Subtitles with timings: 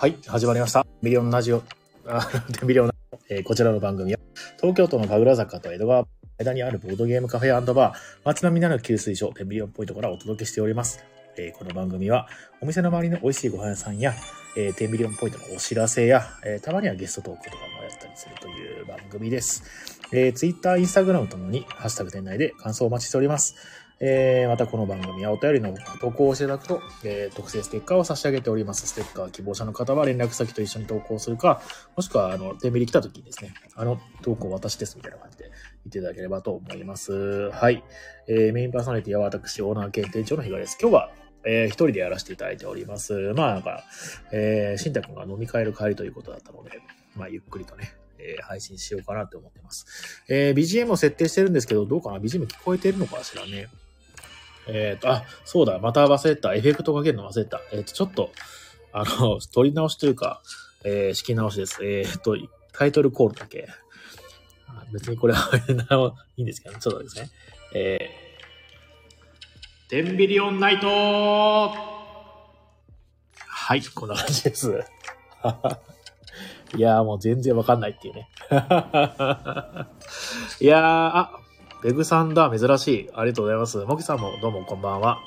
[0.00, 0.86] はい、始まりました。
[1.02, 1.64] ミリオンラジオ、
[2.62, 2.90] ミリオン、
[3.30, 4.20] えーこちらの番組は、
[4.58, 6.06] 東京都の神楽坂と江戸川
[6.38, 11.04] 橋にあるボードゲームカフェバー、街並みなる給水所、テンビリオンポイントからお届けしております。
[11.36, 12.28] えーこの番組は、
[12.60, 14.14] お店の周りの美味しいご飯屋さんや、
[14.56, 19.64] えー、テンビリオンポイントのお知らせや、えーたまにはゲストトークとかもやったりするという番組です。
[20.12, 23.56] えー、Twitter、Instagram ともに、ハッシュタグ店内で感想をお待ちしております。
[24.00, 28.86] えーまたこの番組はお便りの投稿をしていただくと、えー特製ステッカーを差し上げております。
[28.86, 31.60] ステッカー希望者の方は連絡先と一緒に投稿するか、
[31.96, 35.52] もしくは、あの、テンビリ来た時にですね、あの、投稿私ですみたいな感じで言
[35.88, 37.50] っていただければと思います。
[37.50, 37.82] はい。
[38.28, 40.78] えーメインパーソナリティは私、オーナー兼店長の比嘉です。
[40.80, 41.10] 今日は、
[41.44, 43.14] えー一人でやらせていただいております。
[43.34, 43.82] まあ、なんか、
[44.32, 46.80] えー、しんたくんが飲み会る帰りということだったので、
[47.16, 50.22] まあ、ゆっくりとね、えー配信しようかなって思ってます。
[50.28, 53.66] えー BGM を設定してるんですけど、どうかな ?BGM 聞こえてるのかしらね。
[54.68, 56.54] えっ、と、あ、そうだ、また忘れた。
[56.54, 57.60] エフェクトかけるの忘れた。
[57.72, 58.30] えっ、と、ちょっと、
[58.92, 60.40] あの、 取り直しというか、
[60.84, 61.84] えー、仕切り直しです。
[61.84, 62.36] えっ、と、
[62.72, 63.68] タイトルコールだけ。
[64.68, 65.50] あ別にこれは
[66.36, 67.30] いいんですけど、ちょっとですね。
[67.74, 71.74] えー、テンビリオンナイトは
[73.74, 74.84] い、こんな感じです。
[76.76, 78.28] いやーもう全然わかんないっていうね。
[80.60, 81.40] いやー、あ、
[81.80, 83.10] ベグさんだ、珍しい。
[83.14, 83.78] ありがとうございます。
[83.84, 85.20] モキさんもどうもこんばんは。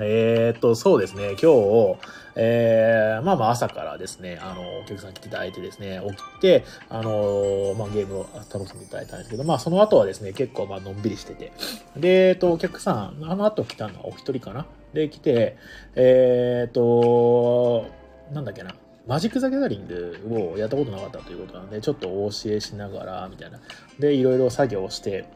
[0.00, 1.96] えーっと、そうですね、今日、
[2.34, 11.52] えー、まあまあ朝からですね、あの、お客さん来ていただいてですね、起きて、あの、まあゲームを楽しんでいただいたんですけど、まあその後はですね、結構まあのんびりしてて、
[11.94, 14.64] で、えっと、お客さん、あの後来たのはお一人かな？
[14.94, 15.58] で、来て、
[15.94, 17.84] えーっと、
[18.32, 18.74] なんだっけな、
[19.06, 23.60] マジック・ザ・ギャザリングをやったことなかったということなんで、ちょっとお教えしながら、みたいな。
[23.98, 25.26] で、いろいろ作業をして、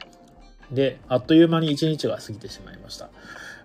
[0.71, 3.09] で、あっという間に一日が過ぎてしまいました。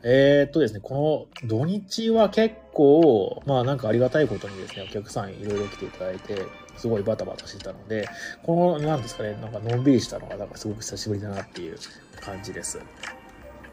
[0.03, 6.43] えーっとですね、この土日は結構、まあなんかありがたいことにですね、お客さんいろいろ来ていただいて、
[6.77, 8.07] すごいバタバタしてたので、
[8.43, 11.79] この、なんですかね、なんかのんびりしたのが、なんかすごく久しぶりだなっていう
[12.21, 12.81] 感じです。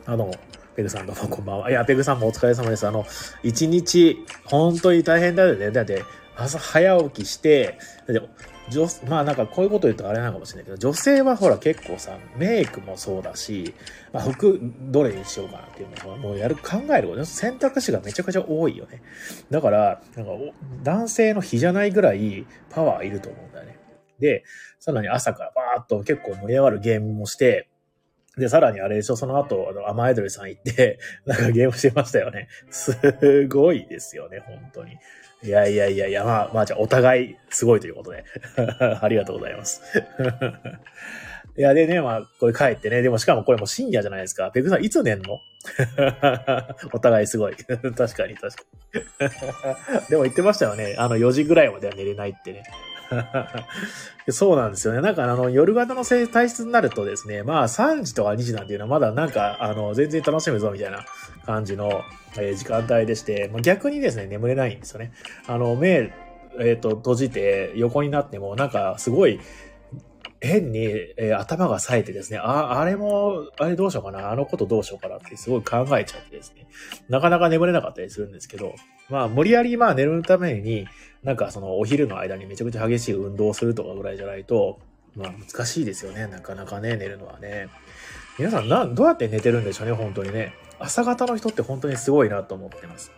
[0.06, 0.31] あの、
[0.75, 1.69] ペグさんどうもこんばんは。
[1.69, 2.88] いや、ペグさんもお疲れ様です。
[2.88, 3.06] あの、
[3.44, 5.69] 一日、本当に大変だよね。
[5.72, 6.03] だって、
[6.44, 7.78] 朝早起きして、
[8.69, 13.74] 女まあなんかこういうこと言うとあれなのかもしれないけど、女性はほら結構さ、メイクもそうだし、
[14.13, 19.01] まあ、服どれにしようかなっていうのをもうやる、考えること、選択肢がめちゃくちゃ多いよね。
[19.50, 20.31] だから、なんか
[20.84, 23.78] 男性の日じゃないぐらいパワーいると思うんだよね。
[24.19, 24.44] で、
[24.80, 27.68] さらに朝からバーっと結構盛り上がるゲームもして、
[28.38, 32.47] で、さらにあれでしょ、その後、あの、アマアイドルさん行って、なんかゲームしてましたよね。
[32.69, 34.97] すごいですよね、本当に。
[35.44, 38.24] いやいやいやいや、まあ、まあ、じゃあ、お互いすごいということで。
[39.02, 39.81] ありがとうございます。
[41.57, 44.51] いや、でね、まあ、これ帰ってね、でもしかもこれも深夜じゃないですか。
[44.51, 45.40] ペグさん、いつ寝んの？
[46.94, 47.56] お互いすごい。
[47.56, 48.63] 確かに、確か
[48.94, 50.09] に。
[50.09, 50.96] でも言ってましたよね。
[50.97, 52.63] あの、4時ぐらいまでは寝れないってね。
[54.30, 55.02] そうなんですよね。
[55.02, 61.06] なんかあの、夜型のせい体質になるとですね、まあ3時とか2時なんていうのはまだなんか、あの、全然楽しむぞみたいな
[61.46, 62.04] 感じの、
[62.38, 65.12] えー時間帯でして、まあ、逆にですね、眠れないんですよね。
[65.48, 66.14] あの、目、
[66.60, 69.40] えっ、と、閉じて横になっても、なんかすごい、
[70.40, 70.86] 変に、
[71.18, 76.68] えー頭が冴えてですね、あ、あれも、あれどうしようかな、あのことどうしようかなってすごい考えちゃってですね、
[77.10, 78.76] なかなか眠れなかったりするんですけど、
[79.10, 80.88] まあ、無理やりまあ寝るために、
[81.24, 84.80] なんかそのお昼の間にめちゃくちゃ激しい運動をするとかぐらいじゃないと、
[85.16, 86.28] まあ難しいですよね。
[86.28, 87.70] なかなかね、寝るのはね。
[88.40, 90.54] 皆さんな、どうやって寝てるんでしょうね、本当にね。
[90.80, 93.12] 朝方の人って本当にすごいなと思ってます。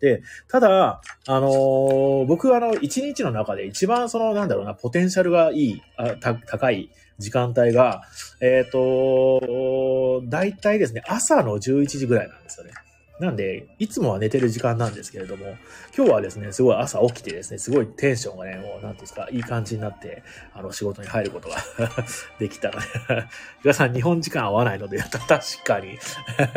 [0.00, 8.02] で、ただ、あのー僕はあの、一日の中で一番その、なんだろうな、ポテンシャルがいい、あた高い時間帯が、
[8.40, 12.72] えっ、と、だいたいですね、朝の11時ぐらいなんですよね。
[13.22, 15.56] なんで、いつもは寝てる時間なんですけれども、
[15.96, 21.56] 今日はですね、すごい朝起きてですね、すごいテンションがね、もう、なんですか、いい感じになって、あの、仕事に入ることが
[22.40, 22.86] できたので、
[23.62, 25.28] 皆さん、日本時間合わないので、 確
[25.64, 26.00] かに、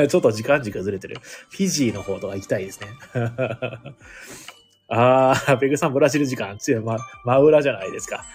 [0.10, 1.19] ちょっと時間軸ずれてる。
[1.22, 2.88] フィジーの方とか行きたいですね。
[4.88, 8.25] あー、ペグさん、ブラジル時間、強い、ま、真裏じゃないですか。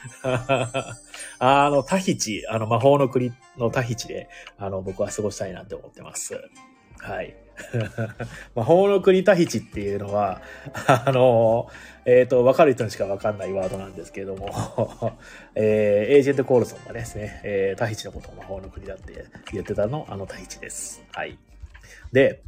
[1.38, 4.28] あの、タヒチ、あの、魔法の国のタヒチで、
[4.58, 6.40] あの、僕は過ごしたいなって思ってます。
[6.98, 7.34] はい。
[8.54, 10.40] 魔法の国タヒチっていうのは、
[10.86, 11.68] あの、
[12.04, 14.48] えっ、と、わかる人にしかわかんないワードなんですけれども、
[15.54, 21.02] えーエージェント・コールソンがですね、えータヒチのことを魔法の国だって言ってたの、あのタヒチです。
[21.12, 21.38] はい。
[22.12, 22.42] で、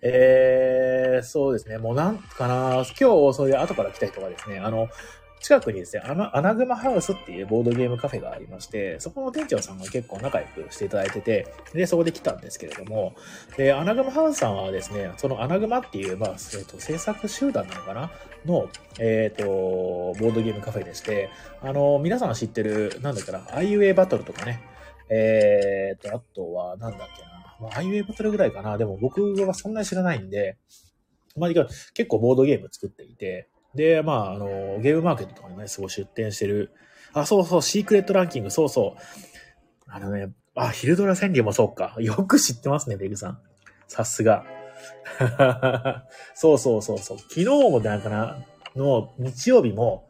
[0.00, 4.88] えー、そうですね、もうなんかな、今日、そういう後から来た人がですね、あの、
[5.40, 13.14] 近くにですね、アナアナグマハウスっていうボードゲームカフェがありまして、そこの店長さんが結構仲良くしていただいてて、で、そこで来たんですけれども、
[13.56, 18.10] で、アナグマハウスさんはですね、そのアナグマっていう、まあ、えっと、制作集団なのかな？
[18.46, 18.68] の、
[18.98, 21.30] えっ、と、ボードゲームカフェでして、
[21.62, 24.62] あの、皆さん知ってる、なんだっけな、IUA バトルとかね、
[25.08, 30.56] えっ、と、あとは、なんだっけな、まあ、IUA バトルぐらいかな、でも僕はそんなに知らないんで、
[31.36, 34.46] まあ、結構ボードゲーム作っていて、で、まあ、あの、
[34.80, 36.72] ゲームマーケットとかにね、すごい出店してる。
[37.12, 39.00] あ、そうそう、シークレットランキング、そうそう。
[39.86, 41.94] あのね、あ、ヒルドラ川柳もそうか。
[42.00, 43.38] よく知ってますね、ベグさん。
[43.86, 44.44] さすが。
[46.34, 47.18] そうそうそうそう。
[47.18, 48.44] 昨日もなんかな、
[48.74, 50.07] の日曜日も、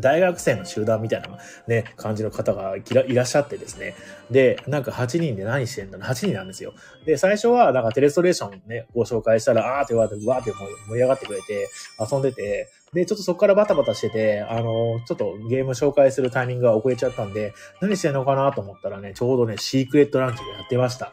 [0.00, 1.28] 大学生の集団みたいな
[1.66, 3.94] ね、感じの方がいらっしゃってですね。
[4.30, 6.74] で、なんか8人で何してんだろ ?8 人なんですよ。
[7.06, 11.68] で、最初はなんかテレストレーションね、ご紹介したら、あーって言われて、わーって盛り上がってくれて、
[12.10, 21.12] 遊んでて、で、ちょっとそこからバタバタしてて、あの、ちょっとゲーム紹介するタイミングが遅れちゃったんで、何してんのかなと思ったらね、ちょうどね、シークレットランキングやってました。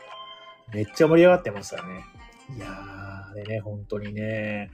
[0.73, 1.81] めっちゃ盛り上がってましたね。
[2.55, 4.69] いやー、あれね、本当にね、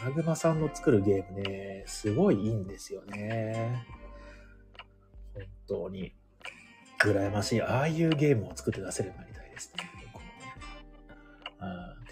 [0.00, 3.86] アナグマさんの作るゲームね、すごいいいんですよね。
[5.34, 6.14] 本当に。
[7.00, 7.62] 羨ましい。
[7.62, 9.98] ああいうゲームを作って出せるようになりたいですね。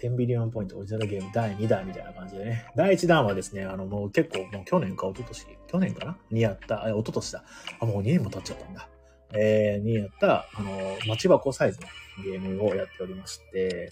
[0.01, 2.65] 10ビリオンポイントオリジナルゲーム第2弾みたいな感じでね。
[2.75, 6.17] 第1弾はですね、あのもう結構もう去年か一昨年去年かな？
[6.29, 7.43] にやった、あ、一昨年だ。
[7.79, 8.89] あ、もう2年も経っちゃったんだ。
[9.33, 10.71] えー、にやった、あの、
[11.07, 11.87] 待ち箱サイズの
[12.23, 13.89] ゲームをやっておりまして、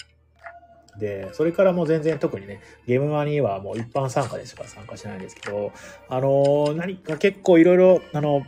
[0.99, 5.71] で、それからもう全然特にね、ゲームマにはもう一般参加でしか参加しないんですけど、
[6.07, 8.43] あのー何か結構いろいろ、あの、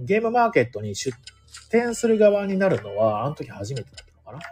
[0.00, 1.16] ゲームマーケットに出
[1.70, 4.44] 店する側になるのは、あの時初めてだったのか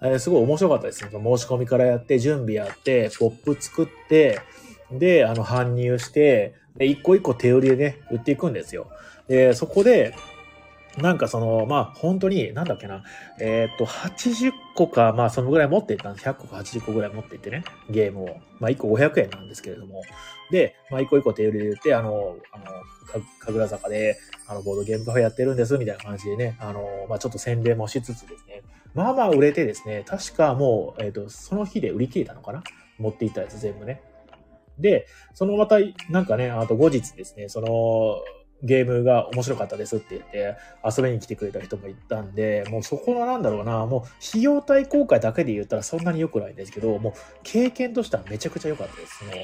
[0.00, 0.08] な？
[0.10, 1.10] えーすごい面白かったですね。
[1.10, 4.40] 申し込みからやって、準備やって、ポップ作って、
[4.90, 8.88] で、あの、搬入して、で、一個一個手売りでね、売っていくんですよ。
[9.28, 10.14] で、そこで、
[10.98, 13.02] なんかその、まあ、本当に、なんだっけな、
[13.40, 16.28] えーっと、80個か、まあ、そのぐらい持っていったんです。
[16.28, 18.36] 100個か80個ぐらい持っていってね、ゲームを。
[18.60, 20.02] まあ、1個500円なんですけれども。
[20.50, 28.62] で、まあ、一個一個手売りで売って、あの、あの、か神楽坂で、あの、ボードゲームカフェやってるんです、みたいな感じでね、あの、まあ、ちょっと宣伝もしつつですね、
[28.94, 32.62] まあまあ売れてですね、確かもう、えーっと、その日で売り切れたのかな
[32.98, 34.02] 持っていったやつ全部ね。
[34.78, 35.76] で、そのまた、
[36.10, 38.20] なんかね、あと後日ですね、その、
[38.62, 47.12] ゲームが面白かったですって言って遊びに来てくれた人もいたんで、もうそこのなんだろうな、もう費用対効果だけで言ったらそんなに良くないんですけど、もう
[47.42, 49.24] 経験としてはめちゃくちゃ良かったです。
[49.24, 49.34] もう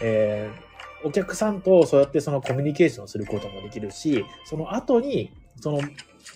[0.00, 0.72] えー
[1.04, 5.80] お客さんとそうやってそのコミュニケーションすることもできるし、その後に、その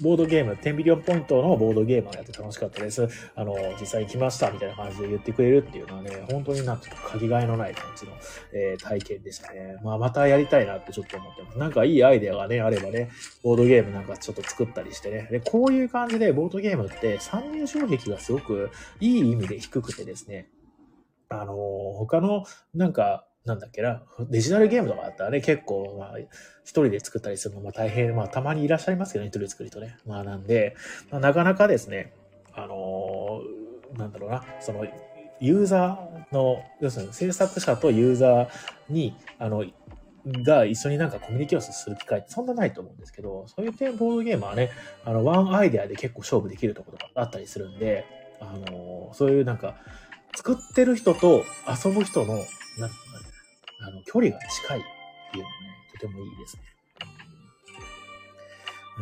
[0.00, 3.08] ボードゲーム、10ビリオンポイントのボードゲームをやって楽しかったです。
[3.34, 8.12] あの、実際に来ましたみたいな感じで言ってくれるっていうのはね、本当になんか、かけがえのない感じの、
[8.52, 9.78] えー体験でしたね。
[9.82, 11.58] まあ、またやりたいなってちょっと思ってます。
[11.58, 13.10] なんかいいアイデアがね、あればね、
[13.42, 15.28] ボードゲームなんかちょっと作ったりしてね。
[15.30, 20.48] で、こういう感じでボードゲームって参入障壁がすごくいい意味で低くてですね、
[21.28, 21.54] あの
[21.96, 22.44] 他の、
[22.74, 26.28] なんか、なんだっけな、デジタルゲームとかだったらね、結構、まあ、一
[26.64, 29.96] 人で作ったりするのも大変、まあ、たまにいらっしゃいますけどね、一人で作る人ね。
[30.06, 30.76] まあ、なんで、
[31.10, 32.12] まあ、なかなかですね、
[32.52, 33.66] あのー
[33.96, 34.84] なんだろうな、その、
[35.40, 38.48] ユーザーの、要するに制作者とユーザー
[38.88, 39.64] に、あの、
[40.26, 44.70] が一緒になんかコミュニケーションする機会ってそんなないと思うんですけど、そういう点ボードゲームはね、
[45.04, 48.04] あの、ワンアイデアで結構勝負できるところがあったりするんで、
[48.40, 49.76] あの、そういうなんか、
[50.34, 51.44] 作ってる人と
[51.84, 52.90] 遊ぶ人の、なん、
[53.80, 54.82] あの、距離が近いっ
[55.32, 55.56] ていうのね、
[55.92, 56.62] とてもいいですね。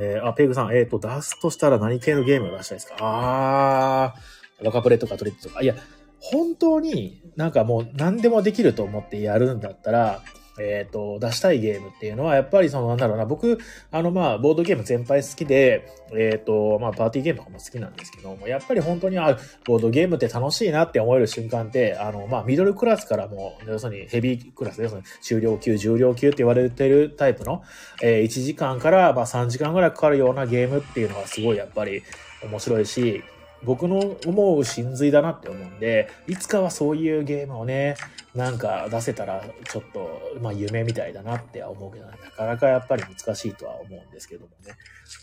[0.00, 2.96] えーあ、ペグさん、えっ、と、出すとしたら何系のゲームを出したいですか？
[2.98, 5.62] あー、ロカプレとかトリッドとか。
[5.62, 5.76] いや、
[6.18, 10.20] 本当になんかもう何でもできると思ってやるんだったら、
[10.58, 13.58] えっ、と、出したいゲームっていうのは、やっぱりその、なんだろうな、僕、
[13.90, 27.62] あの、まあ、ボードゲーム全般好きで、えっ、と、まあ、パーティーゲームとかも好きなんですけども、やっぱり本当に、あ、ボードゲームって楽しいなって思える瞬間って、あの、まあ、ミドルクラスからも、要するにヘビークラスで、要するに中量級、重量級って言われてるタイプの、
[28.02, 32.02] えー1時間から、まあ、3時間ぐらいかかるようなゲームっていうのがすごいやっぱり
[32.42, 33.22] 面白いし、
[33.64, 37.96] 僕の思う真髄だなって思うんで、いつかはそういうゲームをね、
[38.34, 44.74] なんか出せたらちょっと、まあ夢みたいだなって思うけど、なかなかやっぱり難しいとは思うんですけどもね。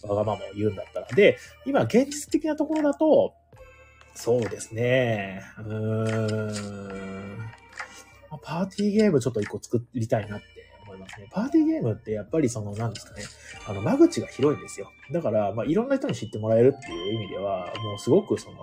[0.03, 1.07] わがまま言うんだったら。
[1.07, 3.33] で、今現実的なところだと、
[4.15, 5.43] そうですね。
[5.60, 7.51] うーん。
[8.41, 10.45] パーティーゲームちょっと一個作りたいなって
[11.01, 11.27] ますね。
[11.31, 13.24] パーティーゲームってやっぱりその、なんですかね。
[13.67, 14.91] あの、間口が広いんですよ。
[15.12, 18.58] だから、まあ、いろんな人に知ってもらえるっていう意味では、もうすごくその、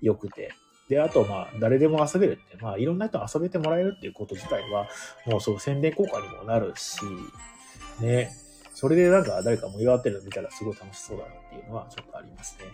[0.00, 0.52] 良くて。
[0.88, 4.88] で、あと、まあ、誰でも遊べるって、まあ、いろんな人遊べてもらえるっていうこと自体は、
[5.26, 6.98] もうそう、宣伝効果にもなるし、
[8.00, 8.32] ね。
[8.74, 12.64] それでなんか誰か盛り上がってるの見たらすごい楽しそうだなっていうのはちょっとありますね。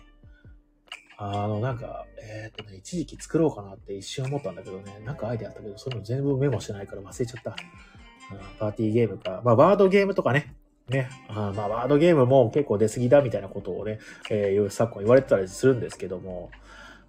[1.17, 7.55] あの、なんか、えっ、とね、一時期作ろうかなって一瞬思ったんだけどね、なんかアイデアあったけど、それも全部メモしてないから忘れちゃった。
[8.59, 9.41] パーティーゲームか。
[9.43, 10.53] まあ、ワードゲームとかね。
[10.89, 11.09] ね。
[11.27, 16.49] あまあ、ワードゲームも結構出過ぎだみたいなことをね、えー、昨今言われてたりするんですけども、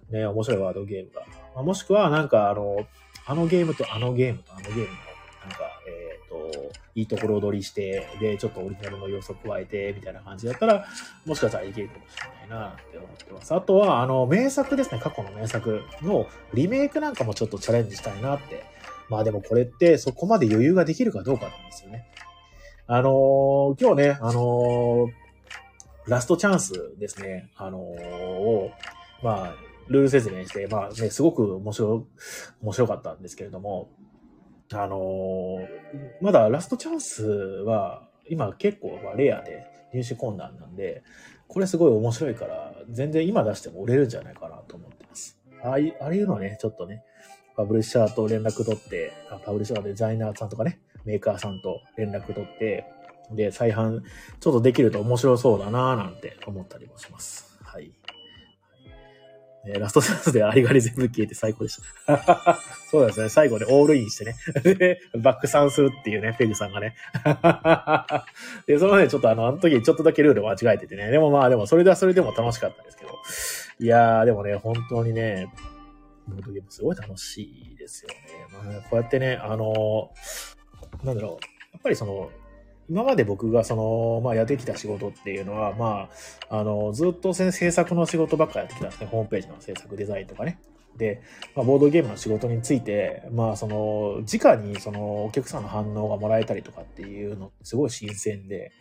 [0.09, 1.21] ね、面白いワードゲームが。
[1.55, 2.85] まあ、もしくは、なんかあの、
[3.25, 10.85] あのゲームとあのゲームとあのゲームの、なんか、えっ、ー、と、いいところ取りして、で、ちょっとオリジナルの要素を加えて、みたいな感じだったら、
[11.25, 13.53] もしかしたらいけるかもしれないなって思ってます。
[13.53, 18.65] あとは、あの、名作ですね、過去の名作のリメイクなんかもちょっとチャレンジしたいなって。
[19.09, 22.07] まあでもこれってそこまで余裕ができるかどうかなんですよね。
[22.87, 28.71] あのー、今日ね、あのー、ラストチャンスですね、あの、を、
[29.21, 29.55] まあ、
[29.89, 32.07] ルール説明して、まあね、すごく面白、
[32.61, 33.89] 面白かったんですけれども、
[34.71, 35.59] あの、
[36.21, 41.03] まだラストチャンスは、今結構まあレアで入手困難なんで、
[41.47, 45.39] これすごい面白いから、全然今出しても売れるんじゃないかなと思ってます。
[45.63, 47.03] ああいう、ああいうのね、ちょっとね、
[47.59, 49.11] パブリッシャーと連絡取って、
[49.43, 52.85] パブリッシャーデザイナーさんとかね、メーカーさんと連絡取って、
[53.31, 53.99] で、再販
[54.39, 57.59] ちょっとできると面白そうだなぁなんて思ったりもします。
[57.61, 57.91] はい。
[59.67, 62.57] えー、ラストチャンスでありがり全部消えて最高でした。
[62.89, 63.27] そうですね。
[63.27, 65.01] 最後でオールインしてね。
[65.21, 66.95] バック3するっていうね、ペグさんがね。
[68.67, 71.11] で、そのね、ちょっとあの、あの時ちょっとだけルール間違えててね。
[71.11, 73.19] でもまあでも、それではそれでも楽しかったですけど。
[73.81, 75.49] いやー、でもね、本当にね、
[76.29, 78.15] ボードゲームすごい楽しいですよね。
[78.71, 80.11] まあ、こうやってね、あの、
[81.03, 81.45] なんだろう。
[81.73, 82.29] やっぱりその、
[82.89, 86.09] 今まで僕がその、まあやってきた仕事っていうのは、ま
[86.49, 89.07] あ、あの、ずっと制作の仕事ばっかやってきたんですね。
[89.07, 90.59] ホームページの制作デザインとかね。
[90.97, 91.21] で、
[91.55, 98.71] まあ、ボードゲームの仕事について、まあ、その、直にそのお客さんの反応がもらえたりとかっていうのすごい新鮮で、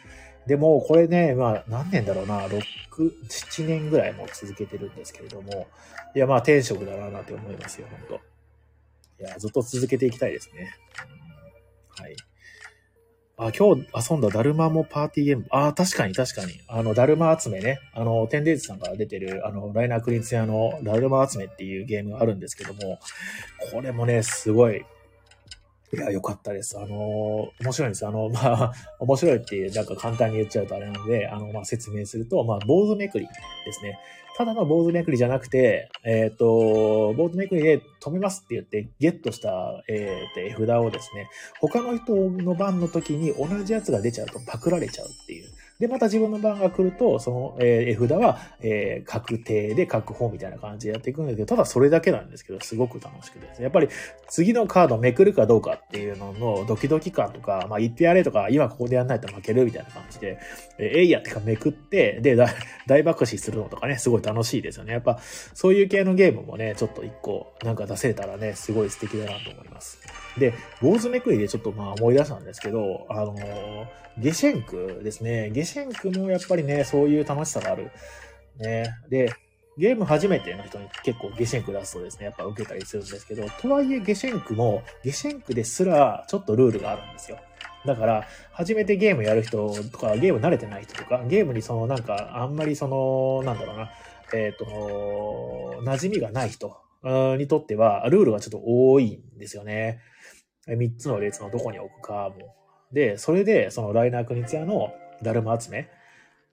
[0.49, 2.63] でも、これね、まあ、何年だろうな、6、
[3.29, 5.69] 7年ぐらいも続けてるんですけれども、
[6.17, 8.19] いや、まあ、転職だな、なんて思いますよ、本
[9.19, 10.75] 当いや、ずっと続けていきたいですね。
[11.91, 12.17] はい。
[13.37, 15.47] あ、今日遊んだダルマもパーティーゲーム。
[15.51, 16.61] あ、確かに確かに。
[16.67, 17.79] あの、ダルマ集めね。
[17.93, 22.99] あの、テンデイズさんから出てる、あの、ライナークリンツ屋のダルマ集めっていうゲームがあるんですけども、
[23.71, 24.85] これもね、すごい、
[25.93, 26.79] いや、よかったです。
[26.79, 28.07] あの面白いんです。
[28.07, 33.99] あの、まあ、 面白いっていう、なんか簡単に言っちゃうとあれなので、あの、まあ、説明すると、まあ、坊主めくりですね。
[34.37, 41.29] ただの坊主めくりじゃなくて、えっ、ー、と、坊主めくりで止めますって言って、ゲットした、えー、絵札をですね、
[41.59, 45.49] 他の人の番の時に同じやつが出ちゃうとパクられちゃうっていう。
[45.79, 53.65] で、また自分の番が来ると、その、えー、絵札は、えー、確定で確保みたいな感じでやっていくんですけど、ただそれだけなんですけど、すごく楽しくてですね。
[53.65, 53.89] やっぱり、
[54.29, 60.41] 次のカードめくるかどうかっていうののドキドキ感とか、まあ言ってやれとか、今ここでやんないと負けるみたいな感じで、
[60.79, 62.37] えー、えいやってかめくって、で、
[62.89, 64.95] 大爆死するのとかね、すごい楽しいですよね。
[64.95, 65.21] やっぱ、
[65.55, 70.01] そういう系のゲームもね、ちょっと一個、なんか出せたらね、すごい素敵だなと思います。
[70.39, 73.87] で、坊主めくりでちょっとまあ思い出したんですけど、あのー、
[74.19, 75.51] ゲシェンクですね。
[75.51, 77.91] ゲシェンクもやっぱりね、そういう楽しさがある。
[78.59, 78.87] ね。
[79.09, 79.33] で、
[79.77, 87.39] ゲーム初めての人に結構ゲシェンク出すとですね、やっぱ受けたりするんですけど、とはいえゲシェンクも、ゲシェンクですらちょっとルールがあるんですよ。
[87.87, 93.91] だから、初めてゲームやる人とか、ゲーム慣れてない人とか、ゲームにそのなんか、あんまりその、なんだろうな、
[94.35, 96.77] えっ、ー、と、馴染みがない人
[97.39, 100.01] にとっては、ルールがちょっと多いんですよね。
[100.67, 102.55] 3つの列のどこに置くかも。
[102.93, 105.89] で、それで、そのライナー・クニツヤのだるま集め、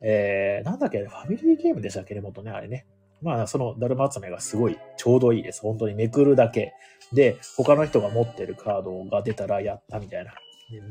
[0.01, 2.86] えー、なんだっけ、ファミリーゲームでしたっけね、元ね、あれね。
[3.22, 5.62] まあ、そのだるま集めがすごいちょうどいいです。
[5.62, 6.74] 本当にめくるだけ。
[7.13, 10.34] で、他の人が持ってるカードが出たらやったみたいな。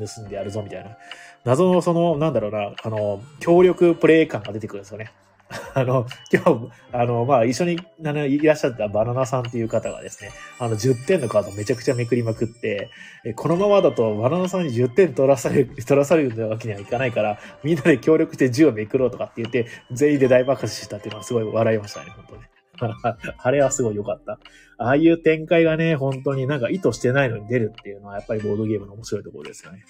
[0.07, 0.97] 盗んでやるぞみたいな。
[1.45, 5.13] 謎のその、なんだろうな、あの、協力プレイ感が出てくるんですよね。
[5.75, 12.91] あの、今日、あの、まあ、一緒にあのいらっしゃったバナナさんっていう方がですね、あの、10点のカードめちゃくちゃめくりまくって、
[13.37, 22.43] このままだとバナナさんに10点取らされる、取らされるわけにはいかないから、みんなで協力して10をめくろうとかって言って、全員で大爆発したっていうのはすごい笑いましたね、本当に。
[23.39, 24.39] あれはすごい良かった。
[24.79, 29.85] ああいう展開がね、本当になんか意図してないのに出るっていうのはやっぱりボードゲームの面白いところですよね。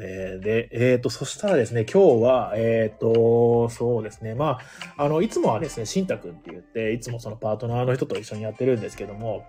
[0.00, 4.58] えー、で、えっ、ー、と、そしたらですね、今日は、えっ、ー、と、そうですね、ま
[4.96, 9.46] あ、あの、いつもはですね、しんたくんって言って、いつもそのパートナーの人と一緒にやってるんですけども、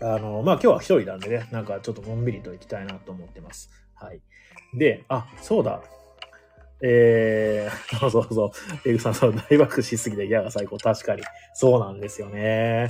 [0.00, 3.70] あの、まあ、今日は一人なんでね、なんかちょっとのんびりと行きたいなと思ってます。
[3.94, 4.20] はい。
[4.74, 5.82] で、あ、そうだ。
[6.80, 8.52] えー、 そうそうそ
[8.86, 8.88] う。
[8.88, 10.78] エグさん、そう、大爆しすぎて嫌が最高。
[10.78, 11.22] 確かに。
[11.52, 12.88] そうなんですよね。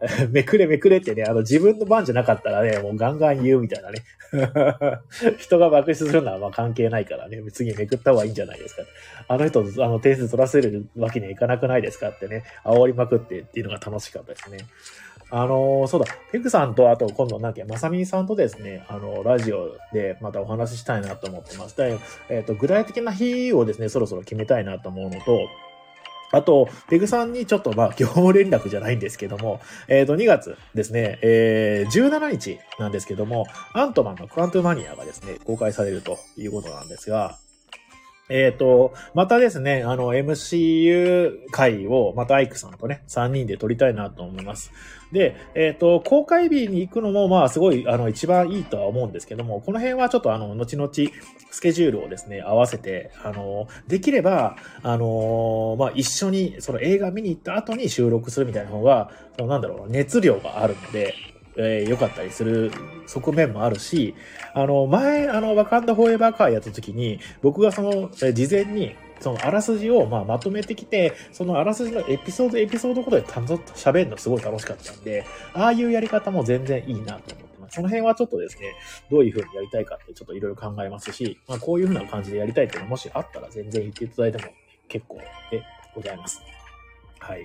[0.30, 4.02] めくれめくれってね、あの自分の番じゃなかったらね、もうガンガン言うみたいなね。
[5.38, 8.82] 人が爆出するのはまあ関係ないからね、次めくった方がいいんじゃないですか。
[9.26, 14.58] あの人、あの点数取らせるわけにはいかなくないですかってね、煽りまくってっていうのが楽しかったですね。
[15.30, 21.76] あのー、そうだ、ペグさんと、あと今度なんか、まさみさんとですね、あの、ラジオでまたお話ししたいなと思ってます。
[21.76, 21.98] で、
[22.30, 25.48] えっ、ー、と、具体的な日をですね、そろそろ決めたいなと思うのと、
[26.30, 37.38] あと、ペグさんにちょっとまあ、 業務連絡じゃないんですけども、えっ、ー、と、2月ですね、えー、17日なんですけども、アントマンのクアントマニアがですね、公開されるということなんですが、
[38.28, 44.70] えっ、ー、と、またですね、あの、MCU 会を、またアイクさんとね、3人で撮りたいなと思います。
[45.12, 50.90] で、えっ、ー、と、公開日に行くのも、まあ、すごい、あの、一番いいとは思うんですけども、この辺はちょっと、あの、後々、
[51.50, 61.14] スケジュールをですね、合わせて、あの、できれば、あの、まあ、一緒に、その映画見に行った後に収録するみたいな方が、なんだろう、熱量があるので、
[61.58, 62.70] えー、良かったりする
[63.06, 64.14] 側面もあるし、
[64.54, 75.24] あの、前、あの、ワカンダフォーエバーカーやった時に、僕がその、えー、事前に、そのあらすじをまあまとめてきて、そのあらすじのエピソードエピソードごとで喋るのすごい楽しかったんで、
[75.54, 77.74] ああいうやり方も全然いいなと思ってます。
[77.74, 78.74] その辺はちょっとですね、
[79.10, 84.52] どういう風にやりたいかってちょっといろいろ考えますし、まあこういう風な感じでやりたいっていうのもしあったら全然言っていただいても
[84.86, 85.62] 結構で
[85.94, 86.40] ございます。
[87.18, 87.44] はい。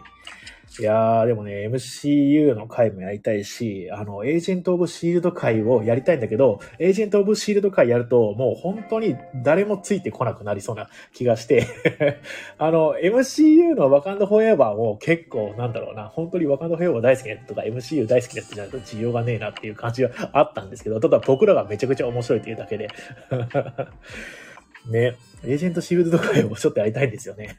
[0.80, 11.68] いやー、でもね、MCU の回もやりたいし、あの、エージェント・オブ・シールド回をやりたいんだけど、エージェント・オブ・シールド回やると、もう本当に誰もついてこなくなりそうな気がして
[12.58, 22.88] あの、MCU のワカンド・フォーエバーも結構、なんだろうな、本当にワカンド・フォーエバー大好きな人とか MCU 大好きな人じゃないと需要がねえなっていう感じはあったんですけど、ただ僕らがめちゃくちゃ面白いっていうだけで。
[24.90, 27.58] ね、エージェントシールドとかをちょっとやりたいんですよね。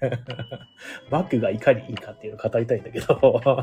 [1.10, 3.40] マックがいかにいいかっていうのを語りたいんだけど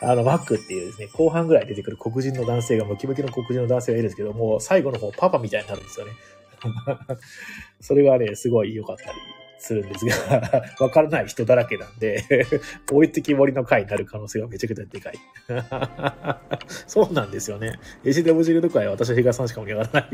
[0.00, 6.12] あの、マックっていうですね、後半ぐらい出てくる黒人の男性が、ムキムキの黒人の男性がいるんですけども、最後の方パパみたいになるんですよね。
[7.80, 9.18] それがね、すごい良かったり
[9.58, 12.24] するんですが、わからない人だらけなんで
[12.90, 15.18] 置いてきぼりの回になる可能性がめちゃくちゃでかい
[16.86, 17.78] そうなんですよね。
[18.04, 20.10] エジデブジルとかは私は東さんしか盛り上がらない。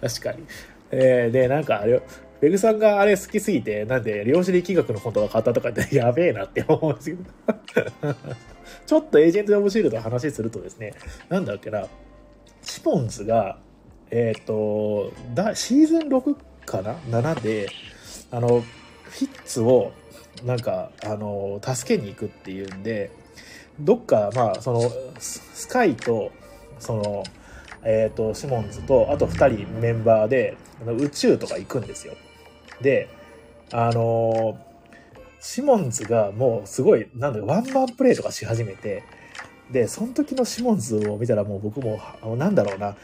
[0.00, 0.44] 確かに。
[0.90, 2.02] えー、で、なんかあれ、
[2.40, 8.14] ベグさんがあれ好きすぎて、なんで、量子力学のことが買ったとかって やべえなって思うんですけど。
[8.86, 10.94] ちょっとエージェント・オブ・シールド話するとですね、
[11.28, 11.86] なんだっけな、
[12.62, 13.58] シモンズが、
[14.10, 17.68] えっ、ー、と、だ、シーズン6かな ?7 で、
[18.30, 19.92] あの、フィッツを、
[20.44, 23.10] なんか、あの、助けに行くっていうんで、
[23.80, 24.82] どっか、まあ、その、
[25.18, 26.30] スカイと、
[26.78, 27.24] その、
[27.90, 30.58] えっ、ー、と、シモンズと、あと2人メンバーで、
[30.98, 32.12] 宇宙とか行くんですよ。
[32.82, 33.08] で、
[33.72, 34.58] あの
[35.40, 39.04] シモンズがもうすごい、なんだワンマンプレイとかし始めて、
[39.70, 41.98] で、その時のシモンズを見たらもう僕も、
[42.36, 42.96] なんだろうな、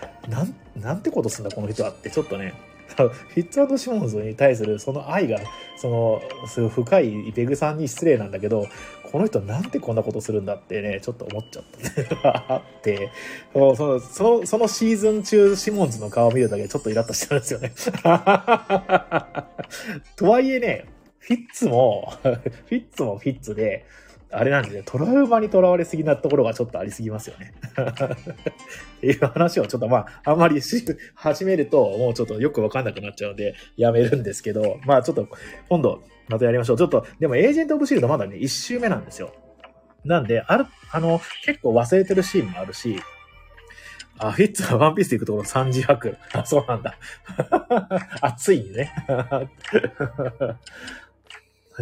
[0.77, 2.53] なん、てことすんだこの人はって、ちょっとね、
[2.97, 5.39] フィッツシモンズに対するその愛が、
[5.79, 8.67] その、すごい深いイペグさんに失礼なんだけど、
[9.15, 11.65] この人なんでこんなことするんだってね、ちょっと思っちゃっ
[12.21, 13.13] た あって、
[13.53, 17.73] その、その、そのシーズン中、シモンズの顔を見るだけでちょっとイラッとしてるんですよね。
[20.17, 20.87] とはいえね、
[21.21, 23.85] フィッツも、 フィッツもフィッツで、
[24.37, 27.55] あれなんですね、トラウマにとらわれすぎなところがちょっとありすぎますよね。
[28.99, 35.29] っていう話をちょっとまあ、あんまりし始めると、もうちょっとよくわかんなくなっちゃうので、やめるんですけど、まあちょっと、
[35.69, 36.79] 今度、またやりましょう。
[36.79, 39.33] ちょっと、でもエージェント・オブ・シールドまだね、1周目なんですよ。
[40.05, 42.99] なんで、ある、あの、結構忘れてるシーンもあるし、
[44.19, 46.17] あ、フィッツがワンピースで行くところ3時拍。
[46.33, 46.97] あ、そうなんだ。
[48.21, 48.93] 暑いね。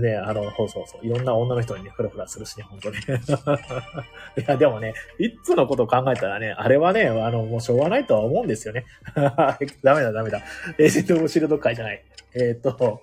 [0.00, 1.07] ね、あの、そうそうそう。
[1.07, 2.96] いろんな女の人にね、フラフラするしね、本当に。
[2.98, 3.00] い
[4.46, 8.85] や、でもね、いつのことを考えたらね、あれはね、あの、もうしょうがないとは思うんですよね。
[9.83, 10.40] ダメだ、ダメだ。
[10.78, 12.02] エージェント・オブ・シールド会じゃない。
[12.35, 13.02] えっ、と、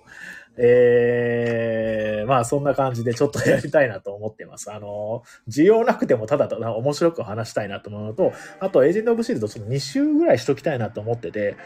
[0.56, 4.72] えー、まあそんな感じでちょっとやりたいなと思ってます。
[4.72, 11.56] あの、需要なくてもただただ面白く話したいなと思うのと、あとエージェント・オブ・シールドちょっと2週ぐらいしときたいなと思ってて、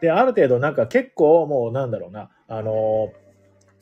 [0.00, 3.12] で、ある程度なんか結構もうなんだろうな、あの、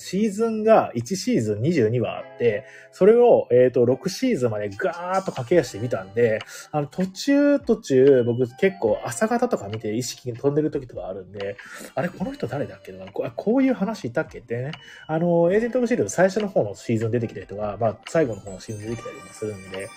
[0.02, 6.40] シーズンが1シーズン22話あって、それを、えっ、と、6シーズンまでガーッと駆け足してみたんで、
[6.72, 11.56] あの、途中途中、僕結構朝方とか見て意識に飛んでる時とかあるんで、
[11.94, 13.06] あれ、この人誰だっけな？
[13.12, 14.72] ここういう話いたっけってね。
[15.06, 19.88] あの、エージェント・オブ・シールド最初の方のシーズン出てきた人が、まあ、最後の方のシーズン出てきたりもするんで、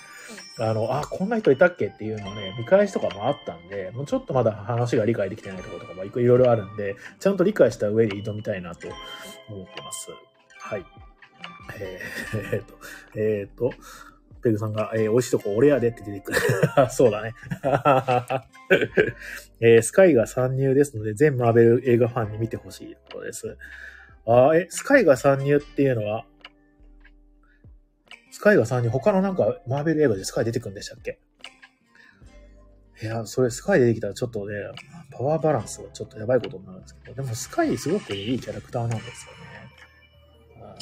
[0.58, 8.88] あの、あ、こんな人いたっけっていうのをね、見返しとかもあったんで、もうちょっとまだ話が理解できてないところとかもいろいろあるんで、ちゃんと理解した上で挑みたいなと
[9.48, 10.10] 思ってます。
[10.58, 10.84] はい。
[11.78, 12.74] えー、 えー、と、
[13.14, 13.72] えっ、と、
[14.42, 16.38] ペグさんが、えー、美味しいとこ俺やでって出てくる。
[16.90, 17.34] そうだね。
[19.60, 23.56] えー、スカイが参入ですので、全マーベル映画ファンに見てほしいところです。
[24.26, 26.24] あえ、スカイが参入っていうのは、
[28.36, 31.18] スカイが参入、他のなんかマーベル映画でスカイ出てくんでしたっけ？
[33.02, 34.52] いや、それスカイ出てきたらちょっとね、
[35.10, 39.32] パワーバランスがちょっとやばいことになるんですけど、でもスカイすごくいいキャラクターなんですよ
[40.66, 40.76] ね。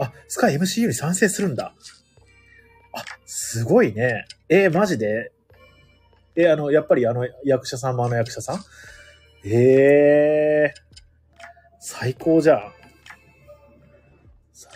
[0.00, 1.76] あ、スカイ MCU に賛成するんだ。
[2.92, 4.26] あ、すごいね。
[4.48, 5.30] えー、マジで？
[6.34, 8.58] えー、あの、やっぱりあの役者さんもあの役者さん？
[9.44, 10.80] ええー、
[11.78, 12.72] 最高じゃん。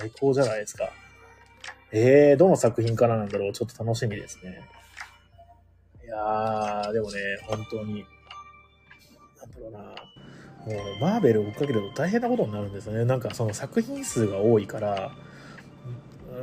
[0.03, 0.91] 最高じゃないですか。
[1.93, 4.62] ええー、どの作品からなんだろうちょっと楽しみですね。
[6.05, 8.05] いやー、でもね、本当に、
[9.38, 9.79] なんだろうな。
[9.79, 13.05] もう、マーベルを追っかけると大変なことになるんですよね。
[13.05, 15.12] なんかその作品数が多いから、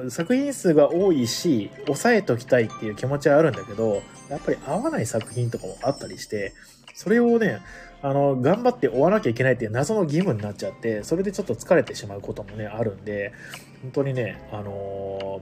[0.10, 6.54] 作品数が多いし、抑えときたいっていう気持ちはあるんだけど、やっぱり合わない作品とかもあったりして、
[6.94, 7.60] それをね、
[8.02, 13.34] あの、頑張って追わなきゃいけないっていう謎の義務になっちゃって、それでちょっと疲れてしまうこともね、あるんで、
[13.82, 15.42] 本当にね、あの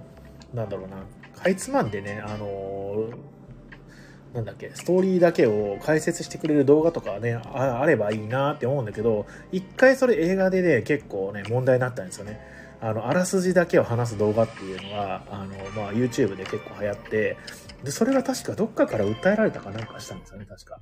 [0.54, 0.98] ー、なんだろうな、
[1.40, 12.40] かいつまんでね、あのー、なんだっけ、ストーリーだけを解説してくれる動画とかね、あればいいなって思うんだけど、一回それ映画でね、結構ね、問題になったんですよね。
[12.82, 17.38] あの、あらすじだけを話す動画っていうのが、あの、まあ、YouTube で結構流行って、
[17.84, 20.80] で、それが確かどっかから訴えられたかなんかしたんですよね、確か。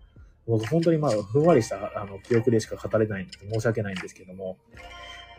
[0.48, 4.58] 僕本当にまあ、ふんわりしたあの記憶でしか語れないんで、申し訳ないんですけども。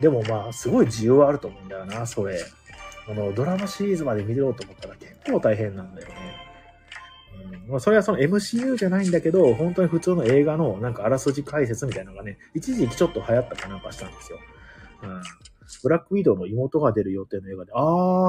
[0.01, 2.39] でもまあ、すごい需要はあると思うんだよな、それ。
[3.07, 6.13] このドラマシリーズまで見ようと思ったら結構大変なんだよね。
[7.65, 14.39] うん、まあ、それはその MCU じゃないんだけど、本当に普通の映画のなんかあらすじ解説みたいなのがね、一時期ちょっと流行ったかなんかしたんですよ。
[15.03, 15.21] うん。
[15.83, 17.79] ブラックウィドウの妹が出る予定の映画で、あ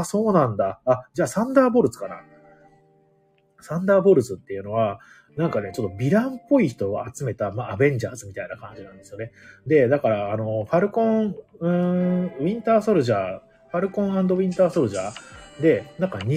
[0.00, 0.80] ー、そうなんだ。
[0.84, 2.22] あ、じゃあサンダーボルツかな。
[3.60, 5.00] サンダーボルツっていうのは、
[5.38, 9.30] なんかね、ちょっとヴィランっぽい人を集めた、まあ、アベンジャーズみたいな感じなんですよね。
[9.68, 16.36] で、だから、あの、ファルコン、うん、ウィンターソルジャー、ファルコンウィンターソルジャーで、なんか偽、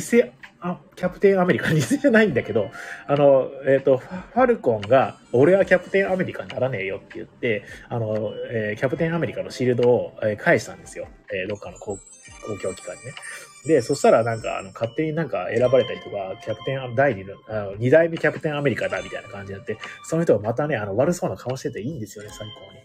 [0.59, 2.69] あ、キャプテンアメリカ、 偽じゃないんだけど、
[3.07, 11.07] あの、えっ、ー、と、ファルコンが、俺はキャプテンアメリカにならねえよって言って、あの、えー、キャプテンアメリカのシールドを、え、返したんですよ。
[11.33, 11.97] え、どっかの公
[12.61, 13.13] 共機関にね。
[13.65, 22.81] で、そしたらなんか、あの、勝手になんか選ばれた人が、キャプテン、第二の、あの、二代目キャプテンアメリカだみたいな感じになって、その人がまたね、あの、悪そうな顔してていいんですよね、最高に。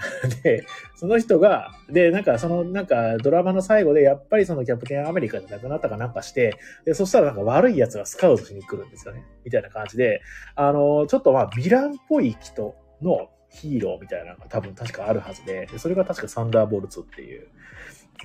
[0.42, 0.64] で、
[0.94, 9.24] その人が、で、なんかその、なんかドラマの最後で、やっぱりそのキャプテンアメリカじゃなくなったかなんかして、で、そしたらなんか悪い奴がスカウトしに来るんですよね。
[9.44, 10.22] みたいな感じで、
[10.54, 17.48] あの、ちょっとまあ、ヴィランっぽい人のヒーローみたいなのが多分確かあるはずで、それが確かサンダーボルツっていう、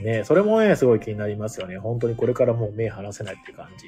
[0.01, 1.77] ね、それもね、すごい気になりますよね。
[1.77, 3.87] 本当にこれからもう目離せないって感じ。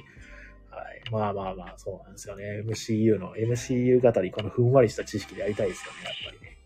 [0.72, 1.02] はい。
[1.12, 2.64] まあまあまあ、そうなんですよね。
[2.66, 6.58] MCU の、MCU 語り、このふんわりした知識でやりたいですよね、やっぱりね。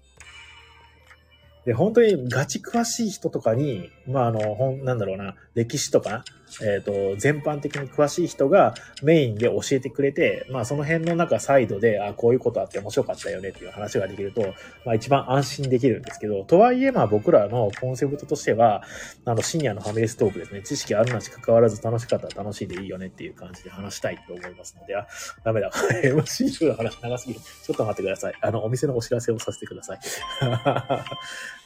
[1.66, 6.24] で、本当にガチ詳しい人とかに、まあ、あの、ほん、なんだろうな、歴史とか、
[6.62, 14.42] えっ、ー、と、全般的に詳しい人がメインで教えてくれて、まあその辺の中サイドで、あ、こういうことあって面白かったよねっていう話ができると、
[14.86, 18.84] まあ一番安心できるんですけど、とはいえまあ僕らのコンセプトとしては、
[19.26, 25.08] あの深夜のファミレストークですね、知識あるなし関わらず楽しかったら楽しいでいいよねっていう感じで話したいと思いますので、あ、
[25.44, 25.72] ダメだ。
[26.04, 27.40] MC の話長すぎる。
[27.40, 28.34] ちょっと待ってください。
[28.42, 30.00] あの、お店のお知らせをさせてください。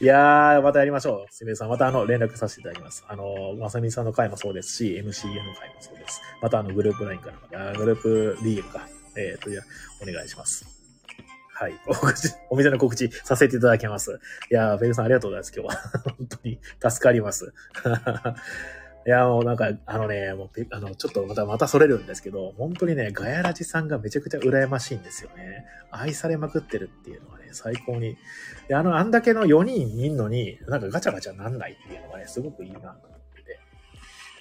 [0.00, 1.32] いやー、またやりましょう。
[1.32, 3.04] すみれさん、またあの、連絡させていただきます。
[3.08, 6.20] あの、まさみさんの回もそうですし、MCA の回もそうです。
[6.42, 9.62] またあの、グループ LINE からグループ DM か、えっ、ー、と、じゃ
[10.02, 10.66] お願いします。
[11.58, 11.74] はい。
[12.50, 14.20] お店の告知させていただきます。
[14.50, 16.02] いやー、ベルさんありがとうございます、今日は。
[16.18, 17.52] 本当に助かります。
[19.06, 25.64] いや、もうなんか、あのね、もう、あの、ちょっとまた、またそれるんですけど、本当にね、ガヤラジさんがめちゃくちゃ羨ましいんですよね。
[25.92, 28.18] 愛されまくってるっていうのはね、最高に。
[28.68, 33.20] で、あの、あんだけの4人いんのに、なんかガチャガチャなんないっていうのがね、すごくいいなと思っ。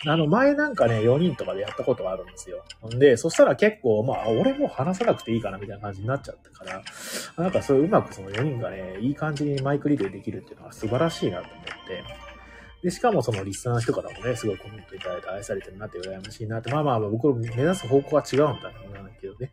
[0.06, 2.64] あの、前なんかね、4人とかでやったことがあるんですよ。
[2.94, 6.84] んで、そしたら結構、まあ、俺も話さなくていいかなみたいな感じになっちゃったから、
[7.38, 12.04] なんかそういううまくその4人がね、いい感じにマイクリレーできるっていうのは素晴らしいなと思って、
[12.84, 19.52] で、しかもそのリスナーの人からもね、すごいコメントいただいて愛されてるなって羨ましいなって、まあまあ僕の目指す方向は違うんだと思うんだけどね。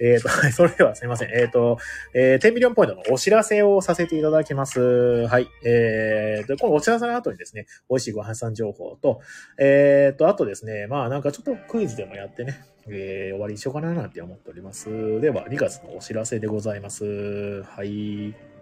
[0.00, 1.30] えっ、ー、と、それではすみません。
[1.30, 1.78] えっ、ー、と、
[2.14, 5.26] えー、10ミリオンポイントのお知らせをさせていただきます。
[5.26, 5.48] はい。
[5.64, 9.20] えー、と、このお知らせの後にですね、美味しいご飯さん情報と、
[9.58, 14.88] えっ、ー、と、あとですね、まあなんかちょっとクイズでもやってね、えー、終わりにしようかななんて思っております。
[15.20, 17.62] では、2月のお知らせでございます。
[17.62, 18.55] はい。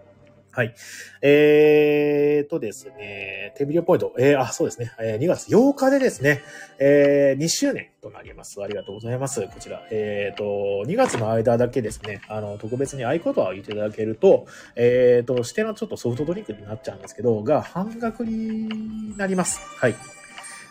[0.55, 0.73] はい。
[1.21, 4.15] えーとですね、手ビデオポイント。
[4.17, 4.89] えー、あ、そうですね。
[5.01, 6.43] えー、2月8日でですね、
[6.79, 8.63] えー、2周年となります。
[8.63, 9.41] ありがとうございます。
[9.41, 9.85] こちら。
[9.91, 10.43] えーと、
[10.89, 19.59] 2月の間だけですね、あの、特別に合言葉を言っていただけると、えーと、指定のちょっとソフトドリンクになっちゃうんですけど、が半額になります。
[19.77, 19.95] はい。